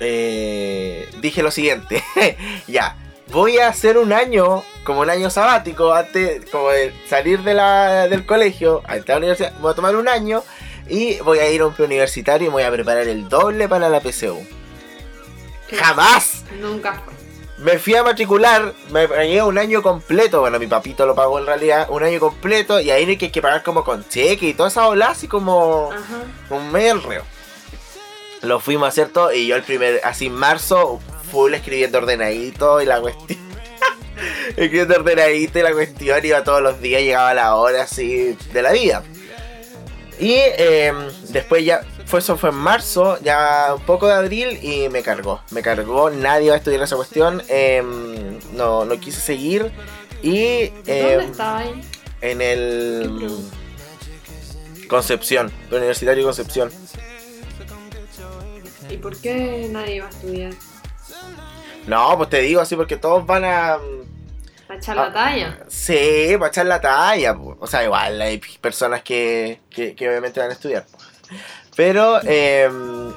Eh, 0.00 1.08
dije 1.20 1.42
lo 1.42 1.50
siguiente. 1.50 2.02
ya, 2.66 2.96
voy 3.30 3.58
a 3.58 3.68
hacer 3.68 3.98
un 3.98 4.12
año, 4.12 4.62
como 4.84 5.00
un 5.00 5.10
año 5.10 5.30
sabático, 5.30 5.92
antes 5.92 6.44
como 6.50 6.70
de 6.70 6.92
salir 7.08 7.40
de 7.42 7.54
la, 7.54 8.08
del 8.08 8.26
colegio, 8.26 8.82
a 8.86 8.96
entrar 8.96 9.16
a 9.16 9.20
la 9.20 9.26
universidad. 9.26 9.52
Voy 9.60 9.72
a 9.72 9.74
tomar 9.74 9.96
un 9.96 10.08
año 10.08 10.42
y 10.88 11.18
voy 11.20 11.38
a 11.38 11.50
ir 11.50 11.60
a 11.60 11.66
un 11.66 11.74
preuniversitario 11.74 12.48
y 12.48 12.50
voy 12.50 12.62
a 12.62 12.70
preparar 12.70 13.06
el 13.08 13.28
doble 13.28 13.68
para 13.68 13.88
la 13.88 14.00
PSU. 14.00 14.38
¡Jamás! 15.72 16.44
Nunca 16.60 17.00
fue. 17.04 17.14
Me 17.58 17.78
fui 17.78 17.94
a 17.94 18.02
matricular, 18.02 18.72
me 18.90 19.06
pagué 19.06 19.42
un 19.42 19.58
año 19.58 19.82
completo. 19.82 20.40
Bueno, 20.40 20.58
mi 20.58 20.66
papito 20.66 21.04
lo 21.04 21.14
pagó 21.14 21.38
en 21.38 21.46
realidad, 21.46 21.88
un 21.90 22.02
año 22.02 22.18
completo. 22.18 22.80
Y 22.80 22.90
ahí 22.90 23.04
hay 23.04 23.16
que, 23.18 23.26
hay 23.26 23.30
que 23.30 23.42
pagar 23.42 23.62
como 23.62 23.84
con 23.84 24.08
cheque 24.08 24.48
y 24.48 24.54
toda 24.54 24.70
esa 24.70 24.88
ola, 24.88 25.10
así 25.10 25.28
como 25.28 25.90
Ajá. 25.92 26.22
un 26.48 26.72
medio 26.72 27.00
reo. 27.00 27.22
Lo 28.40 28.60
fuimos 28.60 28.86
a 28.86 28.88
hacer 28.88 29.10
todo 29.10 29.30
y 29.32 29.46
yo 29.46 29.56
el 29.56 29.62
primer, 29.62 30.00
así 30.04 30.26
en 30.26 30.34
marzo, 30.34 31.00
full 31.30 31.54
escribiendo 31.54 31.98
ordenadito 31.98 32.80
y 32.80 32.86
la 32.86 33.00
cuestión. 33.00 33.38
escribiendo 34.48 34.94
ordenadito 34.96 35.58
y 35.58 35.62
la 35.62 35.72
cuestión 35.72 36.24
iba 36.24 36.44
todos 36.44 36.62
los 36.62 36.80
días, 36.80 37.02
llegaba 37.02 37.30
a 37.30 37.34
la 37.34 37.54
hora 37.56 37.82
así 37.82 38.36
de 38.52 38.62
la 38.62 38.72
vida. 38.72 39.02
Y 40.18 40.34
eh, 40.36 40.92
después 41.30 41.64
ya, 41.64 41.80
fue 42.04 42.18
eso 42.18 42.36
fue 42.36 42.50
en 42.50 42.56
marzo, 42.56 43.18
ya 43.22 43.72
un 43.74 43.82
poco 43.82 44.06
de 44.06 44.12
abril 44.14 44.58
y 44.62 44.88
me 44.90 45.02
cargó. 45.02 45.40
Me 45.50 45.62
cargó, 45.62 46.10
nadie 46.10 46.48
va 46.50 46.56
a 46.56 46.58
estudiar 46.58 46.82
esa 46.82 46.96
cuestión. 46.96 47.42
eh, 47.48 47.82
no, 48.54 48.84
no 48.84 49.00
quise 49.00 49.20
seguir. 49.20 49.70
Y 50.22 50.66
¿Dónde 50.68 50.82
eh, 50.86 51.24
estaba 51.24 51.58
ahí? 51.58 51.80
en 52.20 52.42
el. 52.42 53.30
Concepción, 54.88 55.50
Universitario 55.70 56.24
Concepción. 56.24 56.70
¿Y 58.90 58.96
por 58.96 59.16
qué 59.16 59.68
nadie 59.70 59.96
iba 59.96 60.06
a 60.06 60.10
estudiar? 60.10 60.52
No, 61.86 62.16
pues 62.16 62.30
te 62.30 62.40
digo 62.40 62.60
así 62.60 62.76
porque 62.76 62.96
todos 62.96 63.26
van 63.26 63.44
a. 63.44 63.78
¿A 64.68 64.74
echar 64.76 64.96
la 64.96 65.12
talla? 65.12 65.58
Sí, 65.68 66.34
para 66.38 66.48
echar 66.48 66.66
la 66.66 66.80
talla. 66.80 67.36
O 67.58 67.66
sea, 67.66 67.82
igual 67.84 68.20
hay 68.20 68.38
personas 68.60 69.02
que, 69.02 69.60
que, 69.68 69.94
que 69.94 70.08
obviamente 70.08 70.38
van 70.38 70.50
a 70.50 70.52
estudiar. 70.52 70.86
Pero 71.76 72.20
eh, 72.24 72.68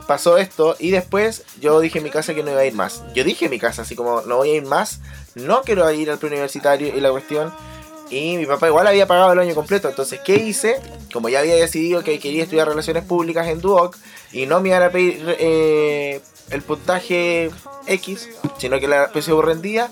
pasó 0.07 0.37
esto 0.37 0.75
y 0.79 0.91
después 0.91 1.43
yo 1.59 1.79
dije 1.79 1.97
en 1.97 2.03
mi 2.05 2.09
casa 2.09 2.33
que 2.33 2.43
no 2.43 2.51
iba 2.51 2.61
a 2.61 2.65
ir 2.65 2.73
más. 2.73 3.03
Yo 3.13 3.23
dije 3.23 3.45
en 3.45 3.51
mi 3.51 3.59
casa, 3.59 3.81
así 3.81 3.95
como 3.95 4.21
no 4.21 4.37
voy 4.37 4.51
a 4.51 4.55
ir 4.55 4.65
más, 4.65 5.01
no 5.35 5.63
quiero 5.63 5.91
ir 5.91 6.09
al 6.09 6.17
preuniversitario 6.17 6.95
y 6.95 7.01
la 7.01 7.11
cuestión. 7.11 7.53
Y 8.09 8.37
mi 8.37 8.45
papá 8.45 8.67
igual 8.67 8.85
había 8.87 9.07
pagado 9.07 9.33
el 9.33 9.39
año 9.39 9.55
completo. 9.55 9.89
Entonces, 9.89 10.19
¿qué 10.23 10.35
hice? 10.35 10.79
Como 11.11 11.29
ya 11.29 11.39
había 11.39 11.55
decidido 11.55 12.03
que 12.03 12.19
quería 12.19 12.43
estudiar 12.43 12.67
relaciones 12.67 13.03
públicas 13.03 13.47
en 13.47 13.59
Duoc 13.59 13.97
y 14.31 14.45
no 14.45 14.61
me 14.61 14.69
iban 14.69 14.83
a 14.83 14.89
pedir 14.91 15.35
eh, 15.39 16.21
el 16.51 16.61
puntaje 16.61 17.49
X, 17.87 18.29
sino 18.57 18.79
que 18.79 18.87
la 18.87 19.11
PSU 19.13 19.41
rendía, 19.41 19.89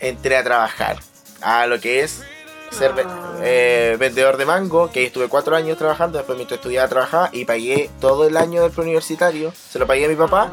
entré 0.00 0.36
a 0.36 0.44
trabajar 0.44 0.98
a 1.40 1.66
lo 1.66 1.80
que 1.80 2.00
es 2.00 2.22
ser 2.70 2.92
Ah. 3.06 3.38
eh, 3.42 3.96
vendedor 3.98 4.36
de 4.36 4.44
mango, 4.44 4.90
que 4.90 5.00
ahí 5.00 5.06
estuve 5.06 5.28
cuatro 5.28 5.56
años 5.56 5.78
trabajando, 5.78 6.18
después 6.18 6.36
mientras 6.36 6.58
estudiaba 6.58 6.88
trabajaba 6.88 7.30
y 7.32 7.44
pagué 7.44 7.90
todo 8.00 8.26
el 8.26 8.36
año 8.36 8.62
del 8.62 8.72
preuniversitario, 8.72 9.52
se 9.70 9.78
lo 9.78 9.86
pagué 9.86 10.04
a 10.06 10.08
mi 10.08 10.16
papá, 10.16 10.50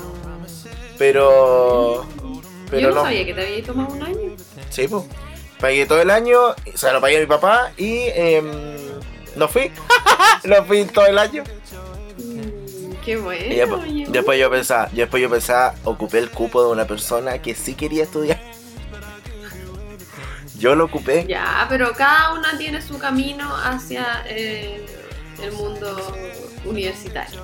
pero... 0.98 2.06
Pero 2.70 2.82
Yo 2.82 2.90
no, 2.90 2.96
no, 2.96 3.04
sabía 3.04 3.26
que 3.26 3.34
te 3.34 3.42
había 3.42 3.64
tomado 3.64 3.94
un 3.94 4.04
año. 4.04 4.32
sí, 4.70 4.88
pues, 4.88 5.04
pagué 5.60 5.86
todo 5.86 6.02
el 6.02 6.10
año, 6.10 6.40
se 6.74 6.92
lo 6.92 7.02
pagué 7.02 7.18
a 7.18 7.20
mi 7.20 7.26
papá 7.28 7.72
y 7.78 8.06
em, 8.16 8.52
no 9.36 9.48
fui, 9.48 9.72
no 10.46 10.64
fui 10.66 10.84
todo 10.86 11.06
el 11.06 11.18
año. 11.20 11.44
Qué 13.04 13.18
bueno. 13.18 13.54
Y 13.54 13.58
después, 13.58 13.84
oye. 13.84 14.06
después 14.10 14.40
yo 14.40 14.50
pensaba, 14.50 14.90
después 14.92 15.22
yo 15.22 15.30
pensaba, 15.30 15.76
ocupé 15.84 16.20
el 16.20 16.30
cupo 16.30 16.64
de 16.64 16.72
una 16.72 16.86
persona 16.86 17.42
que 17.42 17.54
sí 17.56 17.76
quería 17.76 18.04
estudiar. 18.04 18.40
Yo 20.58 20.76
lo 20.76 20.86
ocupé. 20.86 21.26
Ya, 21.28 21.66
pero 21.68 21.92
cada 21.92 22.34
una 22.34 22.58
tiene 22.58 22.82
su 22.82 22.98
camino 22.98 23.54
hacia 23.54 24.24
eh, 24.28 24.86
el 25.42 25.52
mundo 25.52 26.16
universitario. 26.64 27.42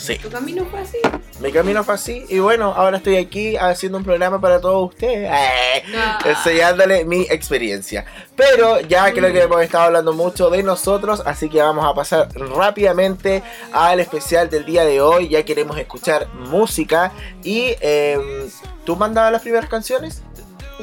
Sí. 0.00 0.18
Tu 0.18 0.30
camino 0.30 0.64
fue 0.70 0.80
así. 0.80 0.98
Mi 1.40 1.52
camino 1.52 1.84
fue 1.84 1.94
así 1.94 2.24
y 2.28 2.38
bueno, 2.38 2.72
ahora 2.74 2.96
estoy 2.96 3.16
aquí 3.16 3.56
haciendo 3.56 3.98
un 3.98 4.04
programa 4.04 4.40
para 4.40 4.60
todos 4.60 4.90
ustedes, 4.90 5.30
eh, 5.30 5.82
Ah. 5.96 6.18
enseñándole 6.24 7.04
mi 7.04 7.22
experiencia. 7.22 8.04
Pero 8.36 8.80
ya 8.80 9.12
creo 9.12 9.32
que 9.32 9.42
hemos 9.42 9.62
estado 9.62 9.84
hablando 9.84 10.12
mucho 10.12 10.48
de 10.50 10.62
nosotros, 10.62 11.22
así 11.26 11.48
que 11.48 11.60
vamos 11.60 11.84
a 11.84 11.94
pasar 11.94 12.28
rápidamente 12.34 13.42
al 13.72 14.00
especial 14.00 14.48
del 14.48 14.64
día 14.64 14.84
de 14.84 15.00
hoy. 15.00 15.28
Ya 15.28 15.44
queremos 15.44 15.76
escuchar 15.78 16.28
música 16.34 17.12
y 17.42 17.74
em, 17.80 18.48
¿tú 18.84 18.96
mandabas 18.96 19.32
las 19.32 19.42
primeras 19.42 19.68
canciones? 19.68 20.22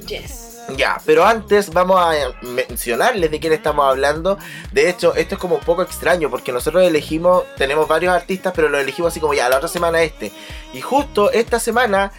Yes. 0.08 0.47
Ya, 0.76 1.00
pero 1.06 1.26
antes 1.26 1.72
vamos 1.72 1.98
a 2.00 2.14
mencionarles 2.42 3.32
de 3.32 3.40
quién 3.40 3.54
estamos 3.54 3.86
hablando. 3.86 4.38
De 4.72 4.90
hecho, 4.90 5.16
esto 5.16 5.36
es 5.36 5.42
como 5.42 5.56
un 5.56 5.62
poco 5.62 5.82
extraño 5.82 6.30
porque 6.30 6.52
nosotros 6.52 6.84
elegimos, 6.84 7.44
tenemos 7.56 7.88
varios 7.88 8.14
artistas, 8.14 8.52
pero 8.56 8.68
lo 8.68 8.78
elegimos 8.78 9.14
así 9.14 9.20
como 9.20 9.34
ya, 9.34 9.48
la 9.48 9.58
otra 9.58 9.70
semana 9.70 10.02
este. 10.02 10.32
Y 10.74 10.82
justo 10.82 11.32
esta 11.32 11.60
semana, 11.60 12.12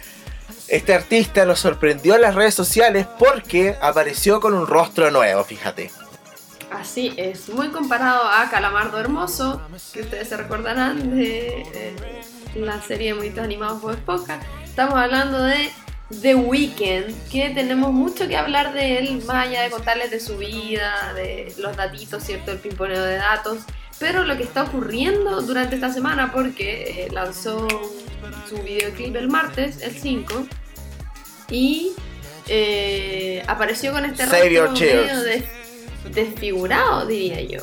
este 0.67 0.95
artista 0.95 1.45
nos 1.45 1.59
sorprendió 1.59 2.15
en 2.15 2.21
las 2.21 2.33
redes 2.33 2.55
sociales 2.55 3.05
porque 3.19 3.77
apareció 3.81 4.39
con 4.39 4.55
un 4.55 4.65
rostro 4.65 5.11
nuevo, 5.11 5.43
fíjate. 5.43 5.91
Así 6.71 7.13
es, 7.17 7.49
muy 7.49 7.69
comparado 7.69 8.23
a 8.29 8.49
Calamardo 8.49 8.99
Hermoso, 8.99 9.61
que 9.91 10.01
ustedes 10.01 10.29
se 10.29 10.37
recordarán 10.37 11.15
de 11.15 11.63
eh, 11.73 11.95
la 12.55 12.81
serie 12.81 13.09
de 13.09 13.13
monitos 13.15 13.43
animados 13.43 13.81
Bob 13.81 13.91
Esponja. 13.91 14.39
Estamos 14.63 14.95
hablando 14.95 15.41
de 15.41 15.71
The 16.21 16.35
Weeknd, 16.35 17.13
que 17.31 17.51
tenemos 17.51 17.91
mucho 17.91 18.27
que 18.27 18.35
hablar 18.35 18.73
de 18.73 18.97
él, 18.97 19.23
más 19.25 19.47
allá 19.47 19.61
de 19.61 19.69
contarles 19.69 20.09
de 20.09 20.19
su 20.19 20.37
vida, 20.37 21.13
de 21.13 21.53
los 21.57 21.77
datitos, 21.77 22.23
¿cierto? 22.23 22.51
El 22.51 22.57
pimponeo 22.57 23.03
de 23.03 23.17
datos. 23.17 23.59
Pero 23.99 24.23
lo 24.23 24.37
que 24.37 24.43
está 24.43 24.63
ocurriendo 24.63 25.41
durante 25.41 25.75
esta 25.75 25.93
semana, 25.93 26.31
porque 26.31 27.05
eh, 27.05 27.11
lanzó 27.11 27.67
su 28.49 28.57
videoclip 28.63 29.15
el 29.15 29.27
martes, 29.27 29.81
el 29.81 29.91
5, 29.91 30.47
y 31.51 31.91
eh, 32.47 33.43
apareció 33.47 33.91
con 33.91 34.05
este 34.05 34.25
rostro 34.25 34.71
medio 34.71 35.43
desfigurado, 36.11 37.05
diría 37.05 37.41
yo. 37.41 37.59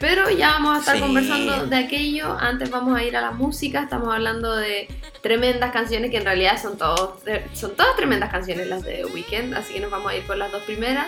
Pero 0.00 0.30
ya 0.30 0.50
vamos 0.50 0.76
a 0.76 0.80
estar 0.80 0.96
Sí. 0.96 1.02
conversando 1.02 1.66
de 1.66 1.76
aquello. 1.76 2.36
Antes 2.38 2.70
vamos 2.70 2.96
a 2.96 3.02
ir 3.02 3.16
a 3.16 3.20
la 3.20 3.30
música. 3.32 3.82
Estamos 3.82 4.14
hablando 4.14 4.54
de 4.54 4.88
tremendas 5.22 5.72
canciones 5.72 6.10
que 6.10 6.18
en 6.18 6.24
realidad 6.24 6.60
son, 6.60 6.78
todos, 6.78 7.20
son 7.54 7.74
todas 7.74 7.96
tremendas 7.96 8.30
canciones 8.30 8.68
las 8.68 8.82
de 8.84 8.98
The 8.98 9.06
Weeknd. 9.06 9.54
Así 9.54 9.74
que 9.74 9.80
nos 9.80 9.90
vamos 9.90 10.12
a 10.12 10.16
ir 10.16 10.22
por 10.24 10.36
las 10.36 10.52
dos 10.52 10.62
primeras. 10.62 11.06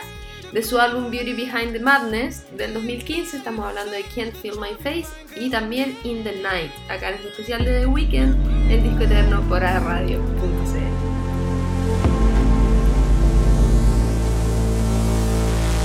De 0.53 0.65
su 0.65 0.81
álbum 0.81 1.13
Beauty 1.13 1.33
Behind 1.35 1.73
the 1.73 1.79
Madness 1.79 2.45
del 2.57 2.75
2015 2.75 3.37
estamos 3.37 3.65
hablando 3.65 3.93
de 3.93 4.03
Can't 4.03 4.35
Feel 4.35 4.57
My 4.59 4.75
Face 4.83 5.07
y 5.37 5.49
también 5.49 5.97
In 6.03 6.25
the 6.25 6.41
Night, 6.43 6.73
acá 6.89 7.11
en 7.11 7.15
este 7.15 7.29
especial 7.29 7.65
de 7.65 7.79
The 7.83 7.87
Weeknd 7.87 8.69
en 8.69 8.83
Disco 8.83 9.05
Eterno 9.05 9.43
por 9.43 9.61
radio.cl. 9.61 10.70